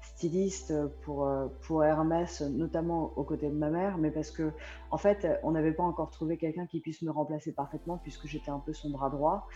[0.06, 1.30] styliste pour,
[1.62, 4.52] pour Hermès, notamment aux côtés de ma mère, mais parce que,
[4.92, 8.52] en fait, on n'avait pas encore trouvé quelqu'un qui puisse me remplacer parfaitement, puisque j'étais
[8.52, 9.48] un peu son bras droit.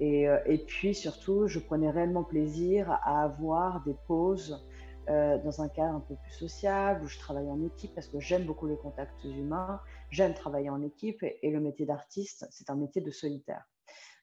[0.00, 4.64] Et, et, puis, surtout, je prenais réellement plaisir à avoir des pauses
[5.08, 8.44] dans un cadre un peu plus sociable, où je travaille en équipe, parce que j'aime
[8.44, 13.02] beaucoup les contacts humains, j'aime travailler en équipe, et le métier d'artiste, c'est un métier
[13.02, 13.64] de solitaire.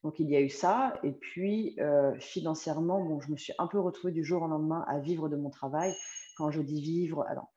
[0.03, 0.99] Donc il y a eu ça.
[1.03, 4.83] Et puis euh, financièrement, bon, je me suis un peu retrouvée du jour au lendemain
[4.87, 5.93] à vivre de mon travail.
[6.37, 7.53] Quand je dis vivre, alors.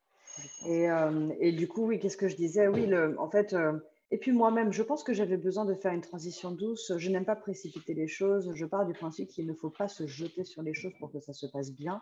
[0.67, 2.67] Et, euh, et du coup, oui, qu'est-ce que je disais?
[2.67, 3.73] Oui, le, en fait, euh,
[4.09, 6.93] et puis moi-même, je pense que j'avais besoin de faire une transition douce.
[6.97, 8.49] Je n'aime pas précipiter les choses.
[8.53, 11.19] Je pars du principe qu'il ne faut pas se jeter sur les choses pour que
[11.19, 12.01] ça se passe bien.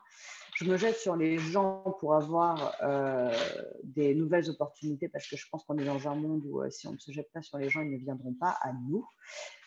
[0.55, 3.35] Je me jette sur les gens pour avoir euh,
[3.83, 6.87] des nouvelles opportunités parce que je pense qu'on est dans un monde où euh, si
[6.87, 9.07] on ne se jette pas sur les gens, ils ne viendront pas à nous.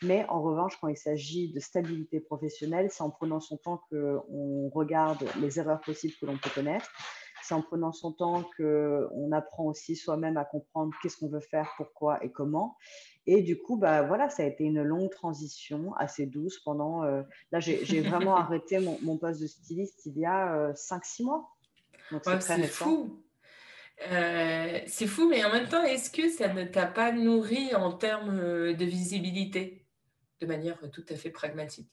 [0.02, 4.68] Mais en revanche, quand il s'agit de stabilité professionnelle, c'est en prenant son temps qu'on
[4.68, 6.88] regarde les erreurs possibles que l'on peut connaître
[7.48, 11.72] c'est en prenant son temps qu'on apprend aussi soi-même à comprendre qu'est-ce qu'on veut faire,
[11.78, 12.76] pourquoi et comment.
[13.26, 17.04] Et du coup, bah, voilà, ça a été une longue transition, assez douce pendant...
[17.04, 21.56] Euh, là, j'ai vraiment arrêté mon, poste de styliste il y a 5-6 euh, mois.
[22.10, 23.24] Donc, c'est fou.
[24.10, 27.92] Euh, c'est fou, mais en même temps, est-ce que ça ne t'a pas nourri en
[27.92, 29.86] termes de visibilité
[30.40, 31.90] de manière tout à fait pragmatique?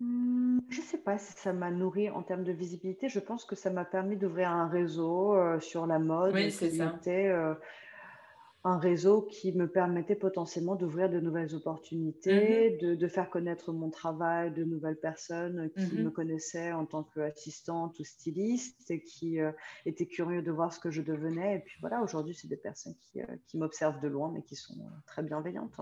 [0.00, 3.08] Je ne sais pas si ça m'a nourri en termes de visibilité.
[3.08, 6.70] Je pense que ça m'a permis d'ouvrir un réseau euh, sur la mode Oui, c'est
[6.70, 6.98] ça.
[7.06, 7.54] euh,
[8.64, 13.72] un réseau qui me permettait potentiellement d'ouvrir de nouvelles mmh opportunités, de, de faire connaître
[13.72, 19.02] mon travail de nouvelles personnes qui me mmh connaissaient en tant qu'assistante ou styliste et
[19.02, 19.52] qui euh,
[19.86, 21.56] étaient curieux de voir ce que je devenais.
[21.56, 24.74] Et puis voilà, aujourd'hui, c'est des personnes qui, qui m'observent de loin, mais qui sont
[25.06, 25.80] très bienveillantes.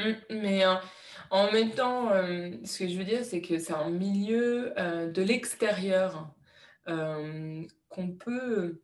[0.00, 0.74] Mmh, mais euh,
[1.30, 5.10] en même temps, euh, ce que je veux dire, c'est que c'est un milieu euh,
[5.10, 6.34] de l'extérieur
[6.86, 8.80] qu'on peut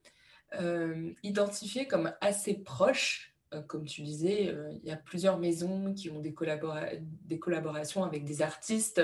[1.25, 3.35] identifier comme assez proche.
[3.67, 9.03] comme tu disais, il y a plusieurs maisons qui ont des, collaborations avec des artistes.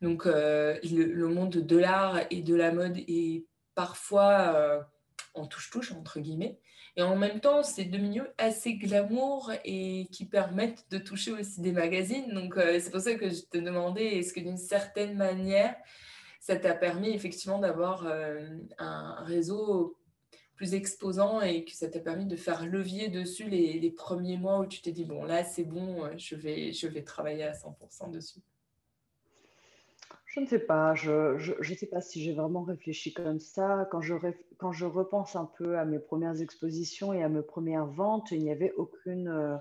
[0.00, 4.86] donc, le, monde de l'art et de la mode est parfois
[5.34, 6.60] en touche-touche, entre guillemets.
[6.96, 11.60] Et en même temps, c'est deux milieux assez glamour et qui permettent de toucher aussi
[11.60, 12.32] des magazines.
[12.32, 15.74] Donc, euh, c'est pour ça que je te demandais, est-ce que d'une certaine manière,
[16.40, 19.98] ça t'a permis effectivement d'avoir euh, un réseau
[20.54, 24.60] plus exposant et que ça t'a permis de faire levier dessus les, les premiers mois
[24.60, 28.12] où tu t'es dit, bon, là, c'est bon, je vais, je vais travailler à 100%
[28.12, 28.40] dessus?
[30.34, 33.86] Je ne sais pas, je ne sais pas si j'ai vraiment réfléchi comme ça.
[33.92, 34.14] Quand je,
[34.58, 38.42] quand je repense un peu à mes premières expositions et à mes premières ventes, il
[38.42, 39.60] n'y avait aucune,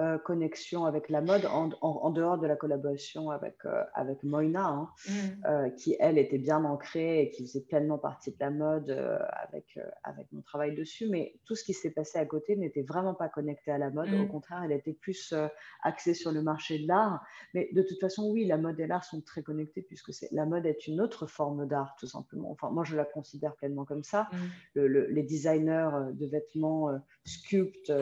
[0.00, 4.22] euh, euh, connexion avec la mode en, en, dehors de la collaboration avec, euh, avec
[4.22, 5.12] Moina, hein, mm.
[5.46, 8.90] euh, qui elle était bien ancrée et qui faisait pleinement partie de la mode
[9.30, 11.08] avec, avec mon travail dessus.
[11.08, 14.12] Mais tout ce qui s'est passé à côté n'était vraiment pas connecté à la mode.
[14.12, 14.28] Au mm.
[14.28, 15.34] contraire, elle était plus
[15.82, 17.24] axée sur le marché de l'art.
[17.54, 20.66] Mais de toute façon, oui, la mode et l'art sont très connectés puisque la mode
[20.66, 22.50] est une autre forme d'art, tout simplement.
[22.50, 24.28] Enfin, moi, je la considère pleinement comme ça.
[24.76, 24.80] Mm.
[24.84, 26.90] les designers de vêtements
[27.24, 27.92] sculptent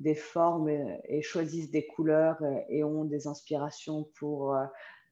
[0.00, 4.64] des formes et, choisissent des couleurs et, ont des inspirations pour euh,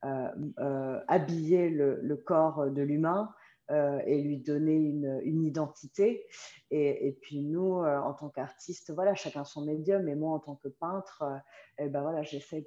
[0.05, 3.33] euh, euh, habiller le, corps de l'humain.
[3.71, 6.27] et lui donner une, identité.
[6.71, 10.09] Et, puis nous, en tant qu'artistes, voilà, chacun son médium.
[10.09, 11.23] Et moi, en tant que peintre,
[11.79, 12.65] eh ben voilà, j'essaie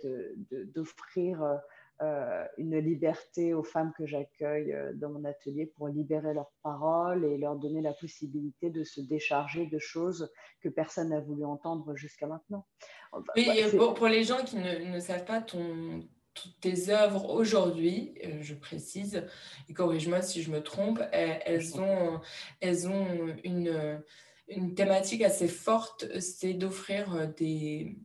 [0.75, 1.59] d'offrir
[2.01, 7.25] euh, une liberté aux femmes que j'accueille euh, dans mon atelier pour libérer leurs paroles
[7.25, 11.95] et leur donner la possibilité de se décharger de choses que personne n'a voulu entendre
[11.95, 12.65] jusqu'à maintenant.
[13.35, 13.47] oui,
[13.95, 16.03] pour, les gens qui ne, savent pas ton,
[16.59, 19.23] tes œuvres aujourd'hui, euh, je précise,
[19.69, 22.19] et corrige-moi si je me trompe, elles, ont,
[22.61, 24.01] elles ont une,
[24.47, 27.95] une thématique assez forte, c'est d'offrir des...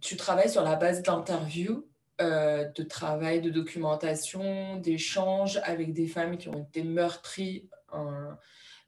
[0.00, 1.89] tu travailles sur la base d'interviews
[2.20, 8.30] euh, de travail, de documentation, d'échanges avec des femmes qui ont été meurtries euh,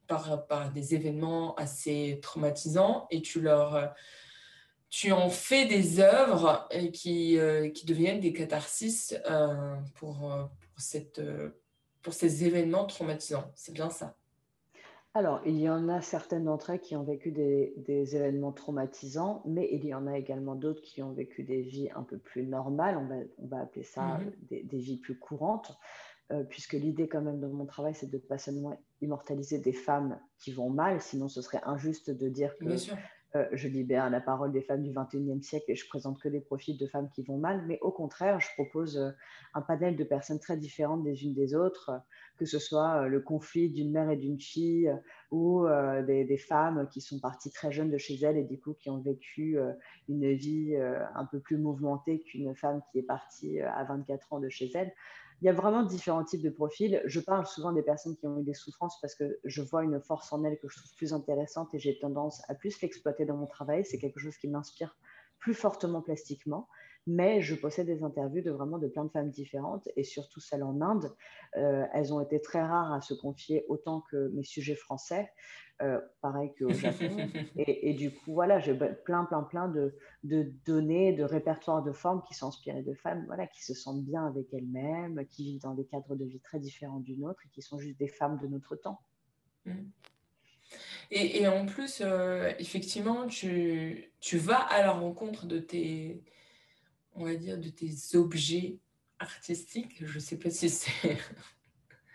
[0.06, 3.94] par, par, des événements assez traumatisants et tu leur
[4.90, 9.14] tu en fais des œuvres qui, euh, qui deviennent des catharsis
[9.94, 11.22] pour, pour, cette,
[12.02, 13.50] pour ces événements traumatisants.
[13.54, 14.14] C'est bien ça.
[15.14, 19.68] Alors, il y en a certaines d'entre elles qui ont vécu des, événements traumatisants, mais
[19.70, 22.96] il y en a également d'autres qui ont vécu des vies un peu plus normales,
[22.96, 24.32] on va, on va appeler ça mhm.
[24.64, 25.76] des, vies plus courantes,
[26.30, 30.18] euh, puisque l'idée quand même de mon travail, c'est de pas seulement immortaliser des femmes
[30.38, 32.64] qui vont mal, sinon ce serait injuste de dire que
[33.34, 36.40] euh, je libère la parole des femmes du 21e siècle et je présente que des
[36.40, 39.10] profils de femmes qui vont mal, mais au contraire, je propose euh,
[39.54, 41.90] un panel de personnes très différentes des unes des autres
[42.38, 44.92] que ce soit le conflit d'une mère et d'une fille
[45.30, 45.64] ou
[46.06, 49.00] des, femmes qui sont parties très jeunes de chez elles et du coup qui ont
[49.00, 49.58] vécu
[50.08, 54.48] une vie un peu plus mouvementée qu'une femme qui est partie à 24 ans de
[54.48, 54.92] chez elle.
[55.42, 57.02] Il y a vraiment différents types de profils.
[57.04, 60.00] Je parle souvent des personnes qui ont eu des souffrances parce que je vois une
[60.00, 63.36] force en elles que je trouve plus intéressante et j'ai tendance à plus l'exploiter dans
[63.36, 63.84] mon travail.
[63.84, 64.96] C'est quelque chose qui m'inspire
[65.40, 66.68] plus fortement plastiquement
[67.06, 70.62] mais je possède des interviews de vraiment de plein de femmes différentes et surtout celles
[70.62, 71.12] en Inde.
[71.56, 75.30] Euh, elles ont été très rares à se confier autant que mes sujets français,
[75.82, 77.28] euh, pareil qu'au Japon.
[77.56, 82.22] et, du coup, voilà, j'ai plein, plein, plein de, de, données, de répertoires de formes
[82.22, 85.74] qui sont inspirés de femmes voilà, qui se sentent bien avec elles-mêmes, qui vivent dans
[85.74, 88.46] des cadres de vie très différents d'une autre et qui sont juste des femmes de
[88.46, 89.00] notre temps.
[89.64, 89.72] Mmh.
[91.10, 96.22] Et, et, en plus, euh, effectivement, tu, tu vas à la rencontre de tes,
[97.14, 98.78] on va dire, de tes objets
[99.18, 100.04] artistiques.
[100.04, 101.18] Je ne sais pas si c'est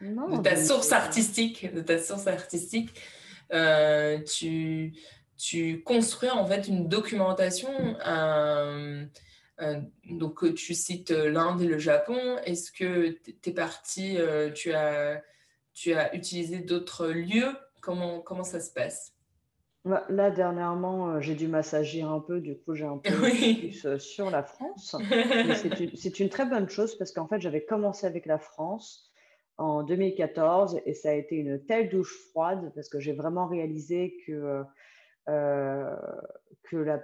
[0.02, 2.94] de ta source artistique, de ta source artistique.
[3.54, 4.94] Euh, tu,
[5.38, 7.98] tu construis en fait une documentation.
[8.06, 9.06] Euh,
[9.62, 12.38] euh, donc, tu cites l'Inde et le Japon.
[12.46, 14.18] Est-ce que tu es parti,
[14.54, 15.24] tu, as,
[15.74, 17.56] tu as utilisé d'autres lieux?
[17.82, 19.14] Comment, comment ça se passe?
[19.88, 23.86] Bah, là, dernièrement, euh, j'ai dû m'assagir un peu, du coup, j'ai un peu plus
[23.86, 24.96] euh, sur la France.
[25.96, 29.12] C'est une, très bonne chose parce qu'en fait, j'avais commencé avec la France
[29.58, 34.18] en 2014 et ça a été une telle douche froide parce que j'ai vraiment réalisé
[34.28, 34.64] que euh,
[35.28, 37.00] que, la,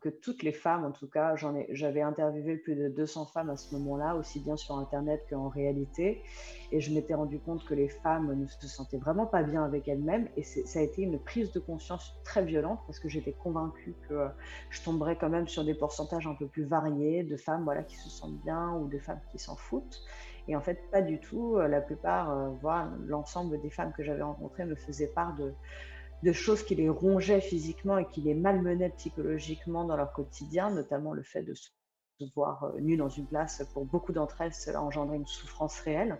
[0.00, 1.34] que toutes les femmes, en tout cas,
[1.70, 6.22] j'avais interviewé plus de 200 femmes à ce moment-là, aussi bien sur Internet qu'en réalité,
[6.72, 9.88] et je m'étais rendu compte que les femmes ne se sentaient vraiment pas bien avec
[9.88, 13.94] elles-mêmes, et ça a été une prise de conscience très violente parce que j'étais convaincue
[14.08, 14.28] que
[14.70, 17.96] je tomberais quand même sur des pourcentages un peu plus variés de femmes voilà, qui
[17.96, 20.02] se sentent bien ou de femmes qui s'en foutent.
[20.50, 21.58] Et en fait, pas du tout.
[21.58, 25.52] La plupart, euh, l'ensemble des femmes que j'avais rencontrées me faisaient part de
[26.22, 31.12] de choses qui les rongeaient physiquement et qui les malmenaient psychologiquement dans leur quotidien, notamment
[31.12, 31.68] le fait de se
[32.34, 33.62] voir euh, nu dans une place.
[33.72, 36.18] Pour beaucoup d'entre elles, cela engendrait une souffrance réelle.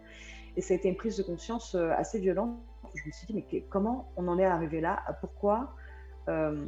[0.56, 2.58] Et ça a été une prise de conscience euh, assez violente.
[2.94, 5.02] Je me suis dit, mais comment on en est arrivé là?
[5.20, 5.74] Pourquoi
[6.28, 6.66] euh,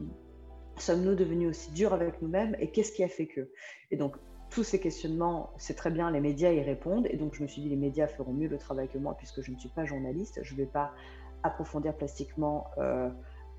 [0.77, 3.51] sommes-nous devenus aussi durs avec nous-mêmes Et qu'est-ce qui a fait que?
[3.91, 4.17] Et donc,
[4.51, 7.07] tous ces questionnements, c'est très bien, les médias y répondent.
[7.09, 9.43] Et donc, je me suis dit, les médias feront mieux le travail que moi, puisque
[9.43, 10.41] je ne suis pas journaliste.
[10.43, 10.93] Je ne vais pas
[11.43, 13.11] approfondir plastiquement euh,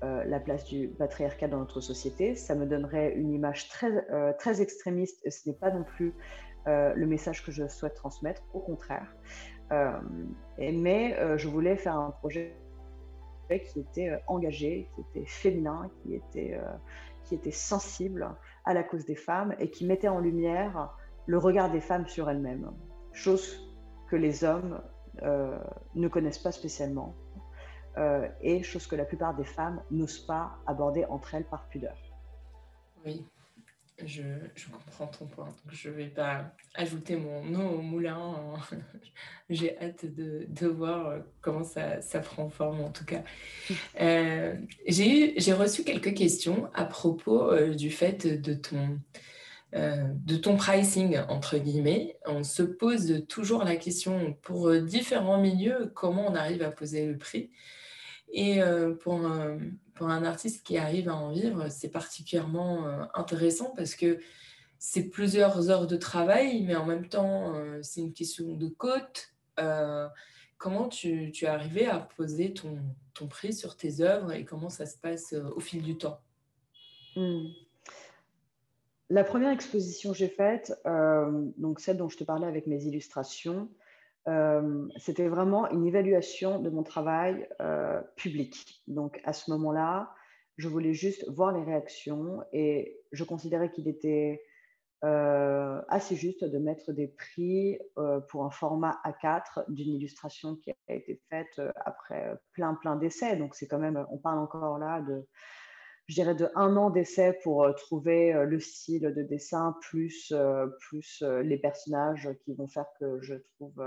[0.02, 2.34] euh, la place du patriarcat dans notre société.
[2.34, 6.14] Ça me donnerait une image très, euh, très extrémiste et ce n'est pas non plus
[6.64, 9.16] le message que je souhaite transmettre, au contraire.
[10.58, 12.56] Mais je voulais faire un projet
[13.48, 16.56] qui était engagé, qui était féminin, qui était,
[17.24, 18.30] qui était sensible
[18.64, 22.30] à la cause des femmes et qui mettait en lumière le regard des femmes sur
[22.30, 22.70] elles-mêmes,
[23.10, 23.76] chose
[24.08, 24.80] que les hommes
[25.20, 27.16] ne connaissent pas spécialement
[27.98, 31.96] euh, et chose que la plupart des femmes n'osent pas aborder entre elles par pudeur.
[33.04, 33.24] Oui,
[34.04, 34.22] je,
[34.54, 35.48] je comprends ton point.
[35.70, 38.54] je ne vais pas ajouter mon nom au moulin.
[39.50, 43.22] J'ai hâte de, de, voir comment ça, ça, prend forme en tout cas.
[44.00, 48.98] Euh, J'ai reçu quelques questions à propos euh, du fait de ton,
[49.74, 52.16] euh, de ton pricing, entre guillemets.
[52.26, 57.18] On se pose toujours la question pour différents milieux, comment on arrive à poser le
[57.18, 57.50] prix?
[58.32, 59.58] Et euh, pour, un,
[59.94, 64.18] pour un artiste qui arrive à en vivre, c'est particulièrement euh, intéressant parce que
[64.78, 69.34] c'est plusieurs heures de travail, mais en même temps, euh, c'est une question de cote.
[70.56, 72.78] comment tu, tu, es arrivé à poser ton,
[73.14, 76.20] ton, prix sur tes œuvres et comment ça se passe au fil du temps?
[77.14, 77.48] Hmm.
[79.10, 80.72] La première exposition que j'ai faite,
[81.58, 83.68] donc celle dont je te parlais avec mes illustrations,
[84.28, 88.82] euh, c'était vraiment une évaluation de mon travail euh, public.
[88.86, 90.14] Donc à ce moment-là,
[90.56, 94.42] je voulais juste voir les réactions et je considérais qu'il était
[95.04, 97.78] euh, assez juste de mettre des prix
[98.28, 103.36] pour un format A4 d'une illustration qui a été faite après plein plein d'essais.
[103.36, 105.26] Donc c'est quand même, on parle encore là de
[106.08, 110.34] je dirais de un an d'essai pour trouver le style de dessin plus,
[110.80, 113.82] plus les personnages qui vont faire que je trouve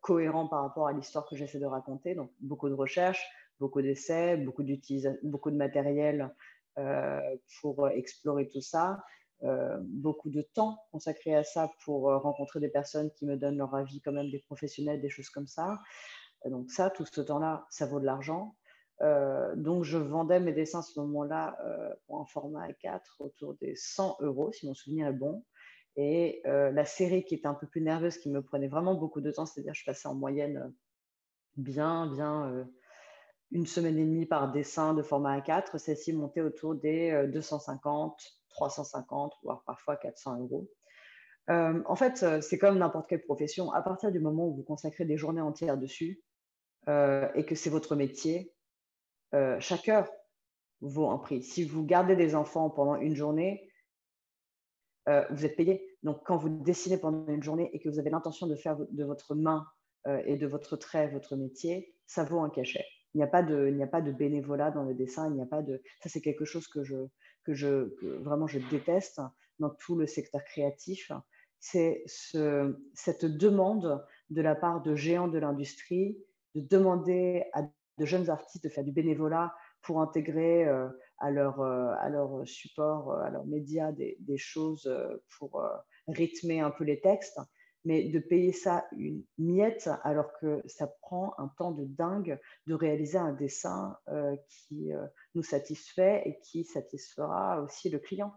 [0.00, 2.14] cohérent par rapport à l'histoire que j'essaie de raconter.
[2.14, 3.24] Donc beaucoup de recherches,
[3.60, 4.64] beaucoup d'essais, beaucoup,
[5.22, 6.34] beaucoup de matériel
[7.60, 9.00] pour explorer tout ça.
[9.82, 14.00] beaucoup de temps consacré à ça pour rencontrer des personnes qui me donnent leur avis,
[14.00, 15.78] quand même des professionnels, des choses comme ça.
[16.44, 18.56] Donc ça, tout ce temps-là, ça vaut de l'argent.
[19.02, 23.74] Euh, donc, je vendais mes dessins à ce moment-là euh, un format A4 autour des
[23.76, 25.44] 100 euros, si mon souvenir est bon.
[25.96, 29.20] Et euh, la série qui était un peu plus nerveuse, qui me prenait vraiment beaucoup
[29.20, 30.72] de temps, c'est-à-dire je passais en moyenne
[31.56, 32.68] bien, bien
[33.50, 38.20] une semaine et demie par dessin de format A4, celle-ci montait autour des 250,
[38.50, 40.68] 350, voire parfois 400 euros.
[41.48, 43.72] en fait, c'est comme n'importe quelle profession.
[43.72, 46.22] À partir du moment où vous consacrez des journées entières dessus
[46.86, 48.54] et que c'est votre métier,
[49.60, 50.10] chaque heure
[50.80, 51.42] vaut un prix.
[51.42, 53.70] Si vous gardez des enfants pendant une journée,
[55.06, 55.96] vous êtes payé.
[56.02, 59.04] Donc, quand vous dessinez pendant une journée et que vous avez l'intention de faire de
[59.04, 59.66] votre main
[60.24, 62.84] et de votre trait votre métier, ça vaut un cachet.
[63.14, 65.28] Il n'y a pas de, a pas de bénévolat dans le dessin.
[65.28, 66.96] Il n'y a pas de, ça c'est quelque chose que je,
[67.44, 69.20] que je, vraiment je déteste
[69.58, 71.10] dans tout le secteur créatif.
[71.60, 76.18] C'est ce, cette demande de la part de géants de l'industrie
[76.54, 77.62] de demander à
[77.98, 80.88] de jeunes artistes de faire du bénévolat pour intégrer euh,
[81.18, 84.90] à, leur, euh, à leur support, euh, à leurs médias des, des choses
[85.38, 85.62] pour
[86.06, 87.40] rythmer un peu les textes
[87.84, 92.74] mais de payer ça une miette alors que ça prend un temps de dingue de
[92.74, 93.96] réaliser un dessin
[94.48, 94.90] qui
[95.34, 98.34] nous satisfait et qui satisfera aussi le client.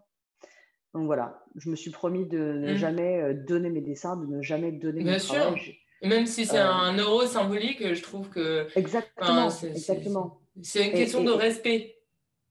[0.93, 2.75] Donc voilà, je me suis promis de ne mmh.
[2.75, 5.55] jamais donner mes dessins, de ne jamais donner Bien sûr.
[6.01, 8.67] Même si c'est un euro symbolique, je trouve que.
[8.75, 9.49] Exactement.
[9.49, 10.41] exactement.
[10.61, 11.97] C'est une question de respect.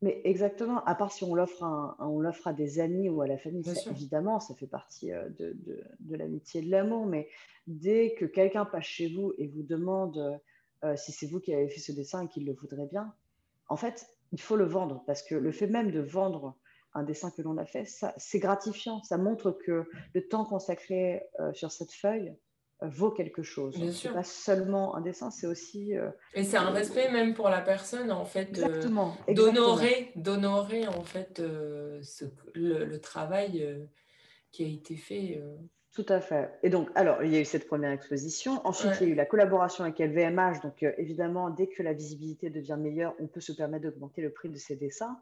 [0.02, 1.62] Mais exactement, à part si on l'offre
[1.98, 5.54] on l'offre à des amis ou à la famille, évidemment, ça fait partie euh, de,
[6.00, 7.04] de, l'amitié et de l'amour.
[7.04, 7.28] Mais
[7.66, 10.40] dès que quelqu'un passe chez vous et vous demande
[10.84, 13.12] euh, si c'est vous qui avez fait ce dessin et qu'il le voudrait bien,
[13.68, 16.56] en fait, il faut le vendre parce que le fait même de vendre
[16.94, 17.84] un dessin que l'on a fait,
[18.16, 19.02] c'est gratifiant.
[19.02, 19.84] Ça montre que
[20.14, 22.34] le temps consacré euh, sur cette feuille,
[22.82, 23.76] vaut quelque chose.
[23.92, 25.96] C'est pas seulement un dessin, c'est aussi.
[25.96, 28.58] Euh, et c'est un euh, respect même pour la personne en fait.
[28.58, 29.16] Euh, exactement.
[29.28, 31.42] d'honorer, d'honorer en fait
[32.02, 32.24] ce,
[32.54, 33.88] le, travail
[34.52, 35.42] qui a été fait.
[35.92, 36.52] Tout à fait.
[36.62, 38.64] Et donc, alors, il y a eu cette première exposition.
[38.64, 40.62] Ensuite, il y a eu la collaboration avec LVMH.
[40.62, 44.48] Donc, évidemment, dès que la visibilité devient meilleure, on peut se permettre d'augmenter le prix
[44.48, 45.18] de ses dessins.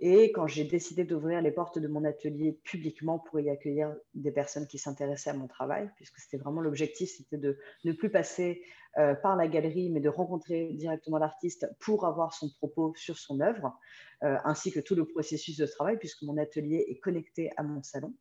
[0.00, 4.32] Et quand j'ai décidé d'ouvrir les portes de mon atelier publiquement pour y accueillir des
[4.32, 8.62] personnes qui s'intéressaient à mon travail, puisque c'était vraiment l'objectif, c'était de ne plus passer
[8.98, 13.40] euh, par la galerie, mais de rencontrer directement l'artiste pour avoir son propos sur son
[13.40, 13.76] œuvre,
[14.22, 17.82] euh, ainsi que tout le processus de travail, puisque mon atelier est connecté à mon
[17.82, 18.14] salon.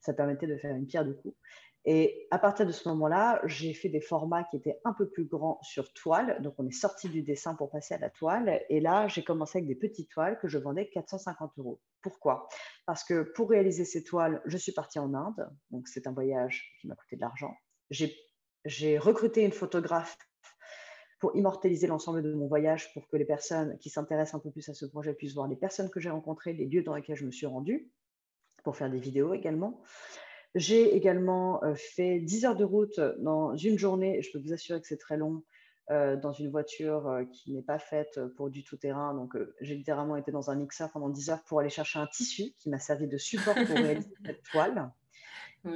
[0.00, 1.36] Ça permettait de faire une pierre de coups.
[1.84, 5.24] Et à partir de ce moment-là, j'ai fait des formats qui étaient un peu plus
[5.24, 6.42] grands sur toile.
[6.42, 8.62] Donc, on est sorti du dessin pour passer à la toile.
[8.68, 11.80] Et là, j'ai commencé avec des petites toiles que je vendais 450 euros.
[12.02, 12.48] Pourquoi?
[12.84, 15.48] Parce que pour réaliser ces toiles, je suis partie en Inde.
[15.70, 17.54] Donc, c'est un voyage qui m'a coûté de l'argent.
[17.90, 20.18] J'ai recruté une photographe
[21.20, 24.68] pour immortaliser l'ensemble de mon voyage pour que les personnes qui s'intéressent un peu plus
[24.68, 27.24] à ce projet puissent voir les personnes que j'ai rencontrées, les lieux dans lesquels je
[27.24, 27.90] me suis rendue,
[28.62, 29.80] pour faire des vidéos également.
[30.54, 34.22] J'ai également euh, fait 10 heures de route dans une journée.
[34.22, 35.42] Je peux vous assurer que c'est très long
[35.90, 39.14] euh, dans une voiture euh, qui n'est pas faite pour du tout-terrain.
[39.14, 42.54] Donc, j'ai littéralement été dans un mixeur pendant 10 heures pour aller chercher un tissu
[42.58, 44.90] qui m'a servi de support pour réaliser cette toile.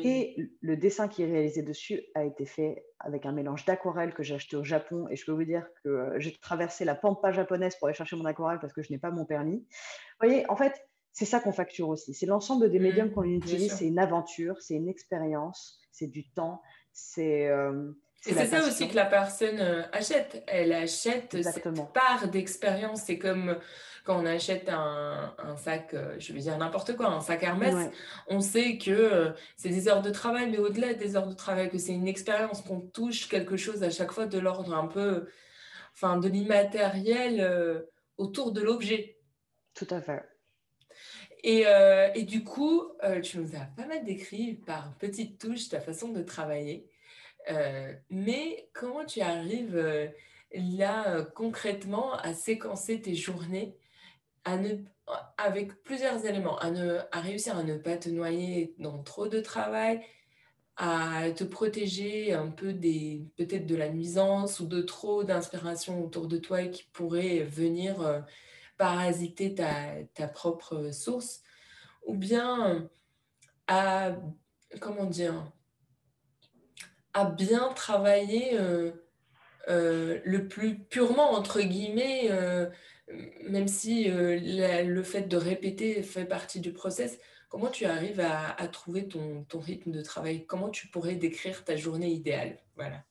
[0.00, 4.22] Et le dessin qui est réalisé dessus a été fait avec un mélange d'aquarelle que
[4.22, 5.06] j'ai acheté au Japon.
[5.10, 8.24] Et je peux vous dire que j'ai traversé la pampa japonaise pour aller chercher mon
[8.24, 9.58] aquarelle parce que je n'ai pas mon permis.
[9.58, 10.80] Vous voyez, en fait,
[11.12, 12.14] c'est ça qu'on facture aussi.
[12.14, 13.74] C'est l'ensemble des mmh, médiums qu'on utilise.
[13.74, 17.48] C'est une aventure, c'est une expérience, c'est du temps, c'est.
[17.48, 17.92] Euh,
[18.24, 20.42] et c'est ça aussi que la personne euh, achète.
[20.46, 23.02] Elle achète cette part d'expérience.
[23.02, 23.58] C'est comme
[24.04, 27.90] quand on achète un, sac, euh, je veux dire n'importe quoi, un sac Hermès,
[28.28, 31.78] on sait que c'est des heures de travail, mais au-delà des heures de travail, que
[31.78, 35.28] c'est une expérience, qu'on touche quelque chose à chaque fois de l'ordre un peu,
[35.94, 37.84] enfin, de l'immatériel
[38.16, 39.18] autour de l'objet.
[39.74, 40.31] Tout à fait.
[41.44, 45.80] Euh, et, du coup, euh, tu nous as pas mal décrit par petites touches ta
[45.80, 46.88] façon de travailler.
[47.50, 50.12] Euh, mais comment tu arrives
[50.54, 53.74] là concrètement à séquencer tes journées
[55.36, 56.70] avec plusieurs éléments, à,
[57.10, 60.00] à réussir à ne pas te noyer dans trop de travail,
[60.76, 66.28] à te protéger un peu des peut-être de la nuisance ou de trop d'inspiration autour
[66.28, 68.24] de toi qui pourrait venir
[68.76, 71.42] parasiter ta, propre source,
[72.06, 72.88] ou bien
[73.66, 74.16] à,
[74.80, 75.52] comment dire,
[77.14, 78.90] à bien travailler euh,
[79.68, 82.68] euh, le plus purement, entre guillemets, euh,
[83.48, 87.18] même si le fait de répéter fait partie du process,
[87.48, 90.46] comment tu arrives à, trouver ton, rythme de travail?
[90.46, 92.58] Comment tu pourrais décrire ta journée idéale?
[92.76, 93.04] Voilà.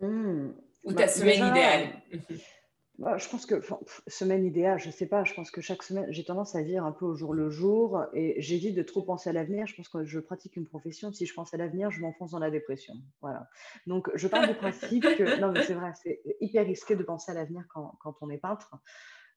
[0.00, 0.52] Mmh.
[0.82, 2.02] Ou ta bah, semaine idéale
[2.98, 3.60] bah, je pense que
[4.06, 6.84] semaine idéale, je ne sais pas, je pense que chaque semaine, j'ai tendance à vivre
[6.84, 9.66] un peu au jour le jour et j'évite de trop penser à l'avenir.
[9.66, 12.38] Je pense que je pratique une profession, si je pense à l'avenir, je m'enfonce dans
[12.38, 12.94] la dépression.
[13.20, 13.48] Voilà.
[13.86, 17.32] Donc, je parle du principe que, non, mais c'est vrai, c'est hyper risqué de penser
[17.32, 18.74] à l'avenir quand, quand, on est peintre.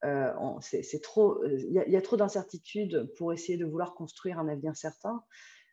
[0.06, 0.32] Euh,
[0.62, 5.22] c'est trop, il y, a trop d'incertitudes pour essayer de vouloir construire un avenir certain.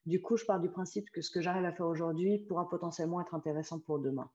[0.07, 3.20] Du coup, je pars du principe que ce que j'arrive à faire aujourd'hui pourra potentiellement
[3.20, 4.28] être intéressant pour demain.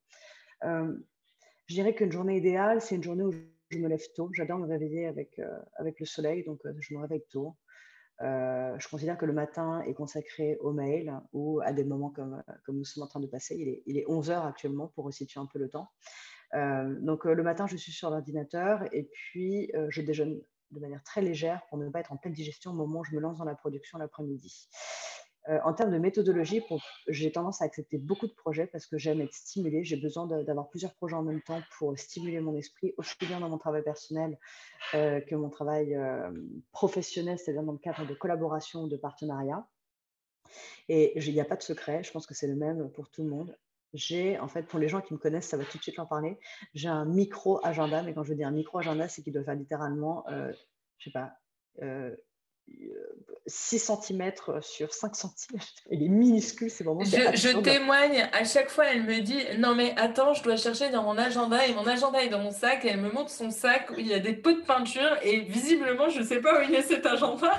[0.64, 0.96] Euh,
[1.68, 3.32] je dirais qu'une journée idéale, c'est une journée où
[3.70, 4.30] je me lève tôt.
[4.34, 7.56] J'adore me réveiller avec, euh, avec le soleil, donc euh, je me réveille tôt.
[8.22, 12.44] Euh, je considère que le matin est consacré au mail ou à des moments comme,
[12.66, 13.56] comme nous sommes en train de passer.
[13.58, 15.90] Il est, il est 11 heures actuellement pour resituer un peu le temps.
[16.54, 20.40] donc le matin, je suis sur l'ordinateur et puis je déjeune
[20.70, 23.16] de manière très légère pour ne pas être en pleine digestion au moment où je
[23.16, 24.70] me lance dans la production l'après-midi.
[25.50, 26.62] Euh, en termes de méthodologie,
[27.08, 29.84] j'ai tendance à accepter beaucoup de projets parce que j'aime être stimulée.
[29.84, 33.50] J'ai besoin d'avoir plusieurs projets en même temps pour stimuler mon esprit, aussi bien dans
[33.50, 34.38] mon travail personnel
[34.94, 36.32] euh, que mon travail euh,
[36.72, 39.68] professionnel, c'est-à-dire dans le cadre de collaboration ou de partenariat.
[40.90, 43.24] Et il n'y a pas de secret, je pense que c'est le même pour tout
[43.24, 43.58] le monde.
[43.94, 46.08] J'ai, en fait, pour les gens qui me connaissent, ça va tout de suite leur
[46.08, 46.38] parler,
[46.74, 50.26] j'ai un micro-agenda, mais quand je dis un micro-agenda, c'est qu'il doit faire littéralement,
[50.98, 51.34] je sais pas,
[53.48, 55.60] 6 cm sur 5 cm.
[55.90, 57.04] Il est minuscule, c'est vraiment.
[57.04, 60.90] Je, je, témoigne, à chaque fois, elle me dit Non, mais attends, je dois chercher
[60.90, 62.86] dans mon agenda et mon agenda est dans mon sac.
[62.86, 65.40] Et elle me montre son sac où il y a des pots de peinture et
[65.42, 67.52] visiblement, je ne sais pas où il est cet agenda.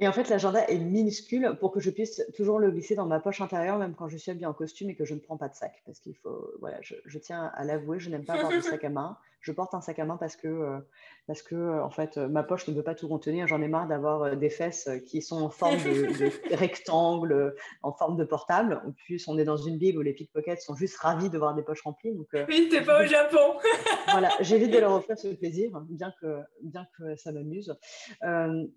[0.00, 3.20] Et en fait, l'agenda est minuscule pour que je puisse toujours le glisser dans ma
[3.20, 5.48] poche intérieure, même quand je suis habillée en costume et que je ne prends pas
[5.48, 5.80] de sac.
[5.86, 8.82] Parce qu'il faut, voilà, je, je tiens à l'avouer, je n'aime pas avoir de sac
[8.84, 10.78] à main je porte un sac à main parce que, euh,
[11.26, 13.48] parce que euh, en fait, euh, ma poche ne peut pas tout contenir.
[13.48, 18.24] J'en ai marre d'avoir des fesses qui sont en forme de, rectangle, en forme de
[18.24, 18.80] portable.
[18.86, 21.54] En plus, on est dans une ville où les pickpockets sont juste ravis de voir
[21.54, 22.14] des poches remplies.
[22.14, 23.58] Donc, oui, t'es pas au Japon.
[24.12, 27.76] voilà, j'évite de leur offrir ce plaisir, bien que, bien que ça m'amuse.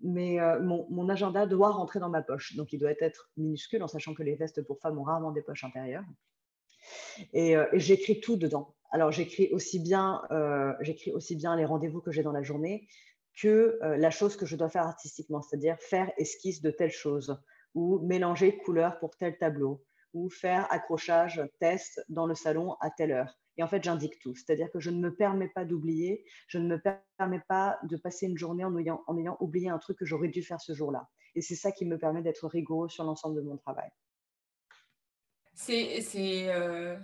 [0.02, 2.56] mais mon, mon, agenda doit rentrer dans ma poche.
[2.56, 5.42] Donc, il doit être minuscule, en sachant que les vestes pour femmes ont rarement des
[5.42, 6.04] poches intérieures.
[7.32, 8.75] Et, et j'écris tout dedans.
[8.90, 10.72] Alors, j'écris aussi, bien, euh,
[11.14, 12.88] aussi bien les rendez-vous que j'ai dans la journée
[13.36, 17.38] que euh, la chose que je dois faire artistiquement, c'est-à-dire faire esquisse de telle chose
[17.74, 19.84] ou mélanger couleurs pour tel tableau
[20.14, 23.38] ou faire accrochage test dans le salon à telle heure.
[23.58, 24.34] Et en fait, j'indique tout.
[24.34, 26.82] C'est-à-dire que je ne me permets pas d'oublier, je ne me
[27.18, 30.28] permets pas de passer une journée en ayant, en ayant oublié un truc que j'aurais
[30.28, 31.08] dû faire ce jour-là.
[31.34, 33.90] Et c'est ça qui me permet d'être rigoureux sur l'ensemble de mon travail.
[35.54, 36.96] C'est euh,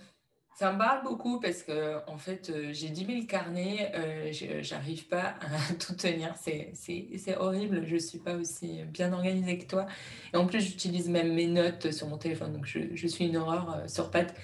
[0.55, 5.09] ça me parle beaucoup parce que en fait, euh, j'ai 10 000 carnets, euh, j'arrive
[5.09, 6.35] pas à tout tenir.
[6.37, 9.87] C'est horrible, je suis pas aussi bien organisée que toi.
[10.33, 13.37] Et en plus, j'utilise même mes notes sur mon téléphone, donc je, je suis une
[13.37, 14.35] horreur euh, sur pattes.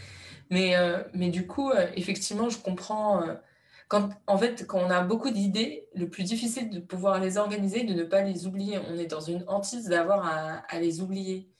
[0.50, 0.76] Mais,
[1.12, 3.22] mais du coup, effectivement, je comprends.
[3.88, 7.84] quand, en fait, quand on a beaucoup d'idées, le plus difficile de pouvoir les organiser,
[7.84, 8.78] de ne pas les oublier.
[8.90, 11.50] On est dans une hantise d'avoir à les oublier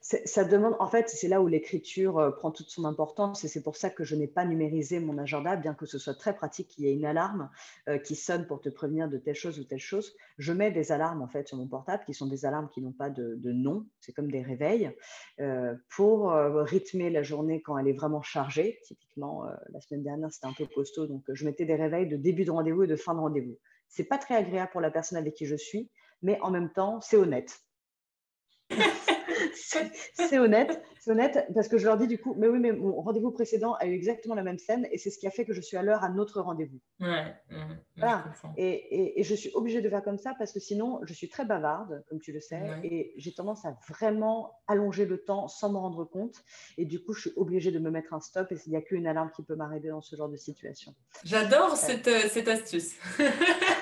[0.00, 3.62] ça demande, en fait, c'est là où l'écriture euh, prend toute son importance et c'est
[3.62, 6.68] pour ça que je n'ai pas numérisé mon agenda, bien que ce soit très pratique,
[6.68, 7.50] qu'il y ait une alarme
[7.88, 10.14] euh, qui sonne pour te prévenir de telle chose ou telle chose.
[10.38, 12.92] Je mets des alarmes en fait sur mon portable qui sont des alarmes qui n'ont
[12.92, 14.94] pas de, nom, c'est comme des réveils,
[15.40, 18.78] euh, pour rythmer la journée quand elle est vraiment chargée.
[18.84, 22.44] Typiquement, la semaine dernière, c'était un peu costaud, donc je mettais des réveils de début
[22.44, 23.58] de rendez-vous et de fin de rendez-vous.
[23.88, 25.90] C'est pas très agréable pour la personne avec qui je suis,
[26.22, 27.65] mais en même temps, c'est honnête
[30.14, 33.00] c'est honnête, c'est honnête parce que je leur dis du coup, mais oui, mais mon
[33.00, 35.52] rendez-vous précédent a eu exactement la même scène et c'est ce qui a fait que
[35.52, 36.80] je suis à l'heure à notre rendez-vous.
[37.00, 37.34] Ouais,
[38.56, 42.04] et, je suis obligée de faire comme ça parce que sinon, je suis très bavarde,
[42.08, 46.04] comme tu le sais, et j'ai tendance à vraiment allonger le temps sans me rendre
[46.04, 46.36] compte.
[46.78, 48.82] Et du coup, je suis obligée de me mettre un stop et il n'y a
[48.82, 50.94] qu'une alarme qui peut m'arrêter dans ce genre de situation.
[51.24, 52.94] J'adore cette, euh, cette astuce.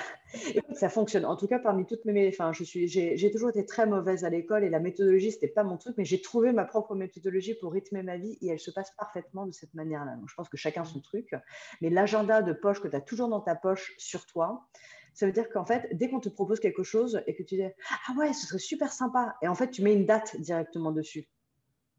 [0.73, 1.25] ça fonctionne.
[1.25, 4.69] En tout cas, parmi toutes mes, enfin, j'ai toujours été très mauvaise à l'école et
[4.69, 8.17] la méthodologie c'était pas mon truc, mais j'ai trouvé ma propre méthodologie pour rythmer ma
[8.17, 10.17] vie et elle se passe parfaitement de cette manière-là.
[10.27, 11.33] Je pense que chacun son truc,
[11.81, 14.67] mais l'agenda de poche que tu as toujours dans ta poche sur toi,
[15.13, 17.63] ça veut dire qu'en fait, dès qu'on te propose quelque chose et que tu dis
[17.63, 21.29] ah ouais, ce serait super sympa, et en fait, tu mets une date directement dessus.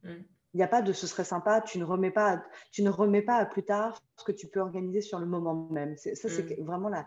[0.02, 0.22] Mm.
[0.56, 2.42] Il n'y a pas de ce serait sympa, tu ne, remets pas,
[2.72, 5.68] tu ne remets pas à plus tard ce que tu peux organiser sur le moment
[5.70, 5.98] même.
[5.98, 6.64] Ça, c'est mm.
[6.64, 7.06] vraiment la,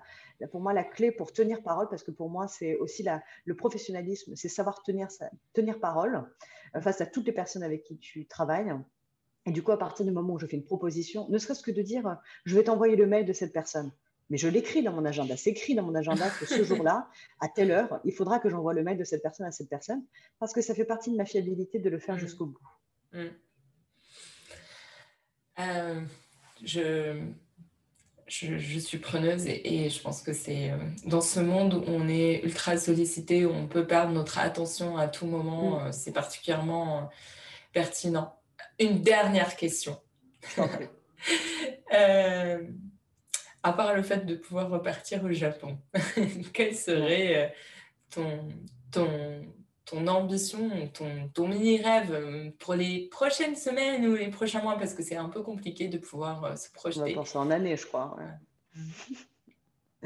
[0.51, 3.55] pour moi la clé pour tenir parole, parce que pour moi, c'est aussi la, le
[3.55, 5.07] professionnalisme, c'est savoir tenir,
[5.53, 6.29] tenir parole
[6.75, 8.71] euh, face à toutes les personnes avec qui tu travailles.
[9.47, 11.71] Et du coup, à partir du moment où je fais une proposition, ne serait-ce que
[11.71, 13.91] de dire, je vais t'envoyer le mail de cette personne.
[14.29, 15.35] Mais je l'écris dans mon agenda.
[15.37, 18.75] C'est écrit dans mon agenda que ce jour-là, à telle heure, il faudra que j'envoie
[18.75, 20.05] le mail de cette personne à cette personne,
[20.37, 22.19] parce que ça fait partie de ma fiabilité de le faire mm.
[22.19, 22.67] jusqu'au bout.
[23.13, 23.25] Mm.
[25.59, 26.01] Euh,
[26.63, 27.21] je,
[28.27, 30.71] je, suis preneuse et, je pense que c'est
[31.05, 35.07] dans ce monde où on est ultra sollicité, où on peut perdre notre attention à
[35.07, 35.91] tout moment, mm.
[35.91, 37.09] c'est particulièrement
[37.73, 38.39] pertinent.
[38.79, 39.99] Une dernière question.
[43.61, 45.77] à part le fait de pouvoir repartir au Japon,
[46.53, 47.53] quel serait
[48.09, 48.47] ton,
[48.91, 49.41] ton,
[49.89, 54.93] ton ambition, ton, ton mini-rêve euh, pour les prochaines semaines ou les prochains mois Parce
[54.93, 57.01] que c'est un peu compliqué de pouvoir euh, se projeter.
[57.01, 58.15] On va penser en année, je crois.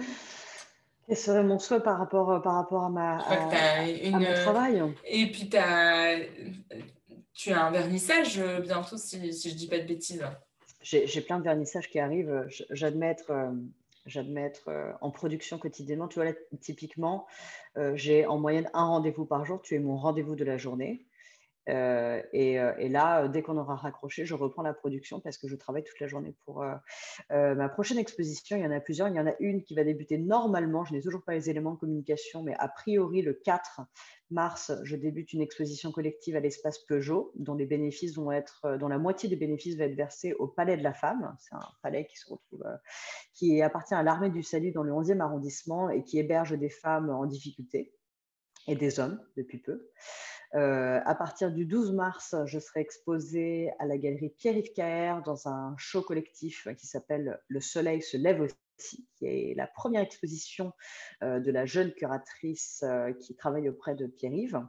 [1.06, 3.40] Quel serait mon souhait par rapport, euh, par rapport à, ma, à,
[4.10, 6.16] mon travail Et puis, as,
[7.34, 10.24] tu as un vernissage bientôt, si, si je ne dis pas de bêtises.
[10.82, 12.48] J'ai plein de vernissages qui arrivent.
[12.70, 13.54] J'admets être
[14.06, 16.08] j'admets être euh, en production quotidiennement.
[16.08, 16.32] Tu vois,
[16.62, 17.28] typiquement,
[17.78, 19.62] euh, j'ai en moyenne un rendez-vous par jour.
[19.62, 21.06] Tu es mon rendez-vous de la journée.
[21.70, 25.84] Euh, et, là, dès qu'on aura raccroché, je reprends la production parce que je travaille
[25.84, 26.66] toute la journée pour
[27.30, 28.58] ma prochaine exposition.
[28.58, 29.08] Il y en a plusieurs.
[29.08, 30.86] Il y en a une qui va débuter normalement.
[30.86, 33.82] Je n'ai toujours pas les éléments de communication, mais a priori le 4
[34.34, 38.78] mars, je débute une exposition collective à l'espace Peugeot, dont les bénéfices vont être, euh,
[38.78, 41.36] dont la moitié des bénéfices va être versée au Palais de la Femme.
[41.40, 42.76] C'est un palais qui se retrouve, euh,
[43.34, 47.10] qui appartient à l'armée du Salut dans le 11e arrondissement et qui héberge des femmes
[47.10, 47.94] en difficulté
[48.68, 49.90] et des hommes depuis peu.
[50.56, 55.74] Euh, à partir du 12 mars, je serai exposée à la galerie Pierre-Yves dans un
[55.78, 58.56] show collectif qui s'appelle Le Soleil se lève aussi
[59.16, 60.74] qui est la première exposition
[61.24, 64.62] euh, de la jeune curatrice euh, qui travaille auprès de Pierre-Yves.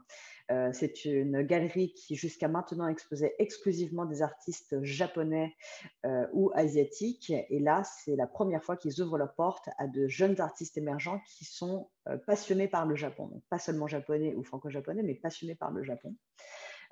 [0.51, 5.55] Euh, c'est une galerie qui jusqu'à maintenant exposait exclusivement des artistes japonais
[6.32, 7.32] ou asiatiques.
[7.49, 11.20] Et là, c'est la première fois qu'ils ouvrent leurs portes à de jeunes artistes émergents
[11.26, 11.88] qui sont
[12.26, 13.28] passionnés par le Japon.
[13.28, 16.14] Donc, pas seulement japonais ou franco-japonais, mais passionnés par le Japon.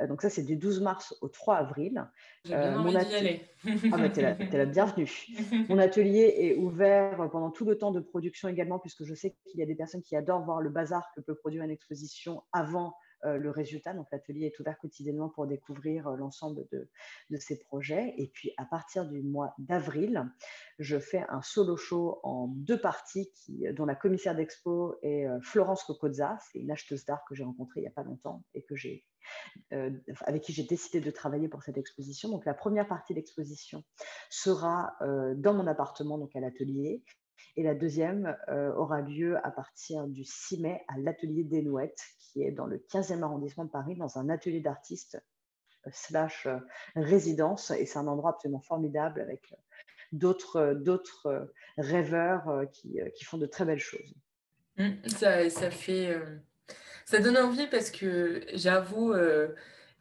[0.01, 2.07] Euh, donc ça, c'est du 12 mars au 3 avril.
[2.45, 3.41] J'ai bien euh, envie d'y aller.
[3.93, 5.11] ah, bah, t'es la, bienvenue.
[5.69, 9.61] mon atelier est ouvert pendant tout le temps de production également, puisque je sais qu'il
[9.61, 12.89] y a des personnes qui adorent voir le bazar que peut produire une exposition avant
[12.89, 12.91] euh,
[13.25, 13.95] le résultat.
[13.95, 16.89] Donc, l'atelier est ouvert quotidiennement pour découvrir l'ensemble de,
[17.31, 18.15] de, ces projets.
[18.17, 20.31] Et puis, à partir du mois d'avril,
[20.79, 25.85] je fais un solo show en deux parties qui, dont la commissaire d'expo est Florence
[25.85, 26.39] Cocozza.
[26.51, 29.05] C'est une acheteuse d'art que j'ai rencontrée il n'y a pas longtemps et que j'ai
[29.73, 29.91] euh,
[30.23, 32.29] avec qui j'ai décidé de travailler pour cette exposition.
[32.29, 33.85] Donc la première partie de l'exposition
[34.29, 37.03] sera euh, dans mon appartement, donc à l'atelier.
[37.57, 42.03] Et la deuxième euh, aura lieu à partir du 6 mai à l'atelier des Nouettes,
[42.19, 45.23] qui est dans le 15e arrondissement de Paris, dans un atelier d'artistes
[45.91, 46.49] slash
[46.95, 47.71] résidence.
[47.73, 49.55] Et c'est un endroit absolument formidable avec
[50.13, 50.77] d'autres,
[51.77, 54.15] rêveurs qui, qui, font de très belles choses.
[54.79, 56.17] Mmh, ça, fait
[57.05, 59.49] ça donne envie parce que j'avoue euh,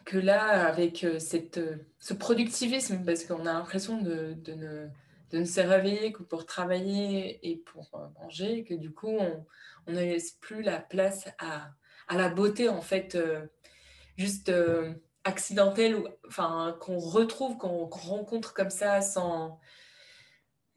[0.06, 4.88] que là, avec euh, cette, euh, ce productivisme, parce qu'on a l'impression de, de, ne,
[5.32, 7.90] de, ne, se réveiller que pour travailler et pour
[8.22, 9.46] manger, que du coup, on,
[9.88, 11.72] ne laisse plus la place à,
[12.16, 13.18] la beauté, en fait,
[14.18, 14.52] juste
[15.24, 19.02] accidentelle, ou, enfin, qu'on retrouve, qu'on rencontre comme ça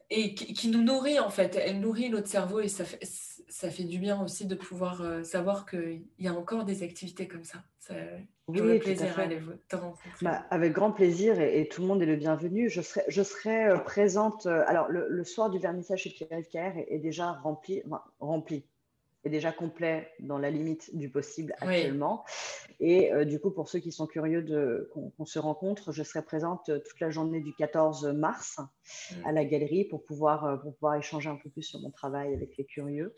[0.09, 1.55] et qui, nous nourrit en fait.
[1.55, 2.99] Elle nourrit notre cerveau et ça fait,
[3.47, 7.27] ça fait du bien aussi de pouvoir euh, savoir qu'il y a encore des activités
[7.27, 7.63] comme ça.
[7.79, 7.93] ça
[8.47, 10.23] oui, plaisir à, aller te rencontrer.
[10.23, 12.69] Bah, avec grand plaisir et, tout le monde est le bienvenu.
[12.69, 14.45] Je serai, je serai euh, présente.
[14.45, 17.81] Euh, alors, le, soir du vernissage chez Pierre-Yves est, est, déjà rempli,
[18.19, 18.65] rempli
[19.25, 22.23] est déjà complet dans la limite du possible actuellement.
[22.79, 26.65] Et du coup, pour ceux qui sont curieux de qu'on se rencontre, je serai présente
[26.65, 28.59] toute la journée du 14 mars
[29.25, 32.57] à la galerie pour pouvoir, pour pouvoir échanger un peu plus sur mon travail avec
[32.57, 33.15] les curieux.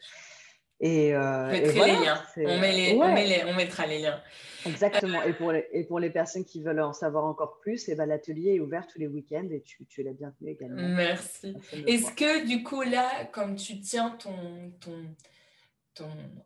[0.80, 2.24] Et, euh, les liens.
[2.38, 4.22] On, met les, on, met les, on, mettra les liens.
[4.66, 5.24] Exactement.
[5.24, 7.96] Et, pour les, et pour les personnes qui veulent en savoir encore plus, et eh
[7.96, 10.88] ben, l'atelier est ouvert tous les week-ends et tu, tu es la bienvenue également.
[10.96, 11.56] Merci.
[11.88, 15.04] Est-ce que du coup, là, comme tu tiens ton, ton,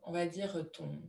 [0.04, 1.02] on va dire, ton,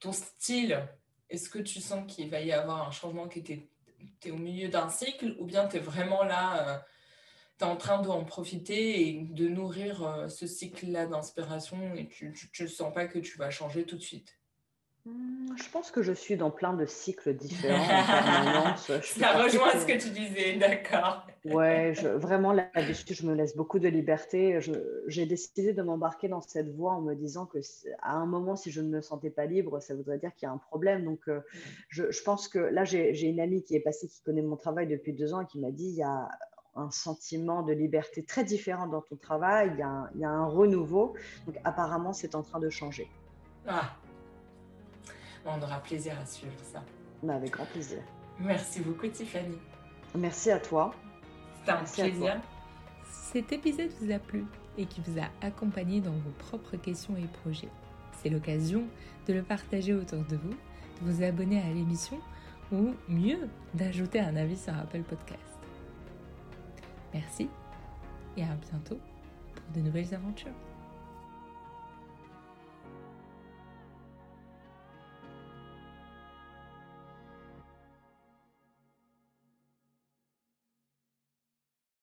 [0.00, 0.88] ton style,
[1.28, 3.68] est-ce que tu sens qu'il va y avoir un changement était
[4.20, 6.78] tu es au milieu d'un cycle ou bien tu es vraiment là, euh,
[7.58, 12.34] tu es en train d'en profiter et de nourrir euh, ce cycle-là d'inspiration et tu
[12.60, 14.38] ne sens pas que tu vas changer tout de suite?
[15.56, 20.10] Je pense que je suis dans plein de cycles différents Ça rejoint ce que tu
[20.10, 21.26] disais, d'accord.
[21.44, 24.58] ouais, vraiment là-dessus, je me laisse beaucoup de liberté.
[25.06, 27.58] J'ai décidé de m'embarquer dans cette voie en me disant que
[28.02, 30.50] à un moment, si je ne me sentais pas libre, ça voudrait dire qu'il y
[30.50, 31.04] a un problème.
[31.04, 31.40] Donc, euh,
[31.88, 34.86] je, je, pense que là, j'ai une amie qui est passée, qui connaît mon travail
[34.86, 36.28] depuis deux ans et qui m'a dit il y a
[36.74, 40.24] un sentiment de liberté très différent dans ton travail, il y a un, il y
[40.24, 41.14] a un renouveau.
[41.46, 43.08] Donc, apparemment, c'est en train de changer.
[43.66, 43.96] Ah,
[45.50, 46.82] on aura plaisir à suivre ça.
[47.28, 47.98] avec grand plaisir.
[48.38, 49.56] Merci beaucoup Tiffany.
[50.14, 50.94] Merci à toi.
[51.58, 52.40] C'était un plaisir.
[53.10, 54.44] Si cet épisode vous a plu
[54.78, 57.68] et qui vous a accompagné dans vos propres questions et projets,
[58.22, 58.84] c'est l'occasion
[59.26, 62.18] de le partager autour de vous, de vous abonner à l'émission
[62.72, 65.40] ou mieux, d'ajouter un avis sur Apple Podcast.
[67.14, 67.48] Merci
[68.36, 68.98] et à bientôt
[69.54, 70.65] pour de nouvelles aventures.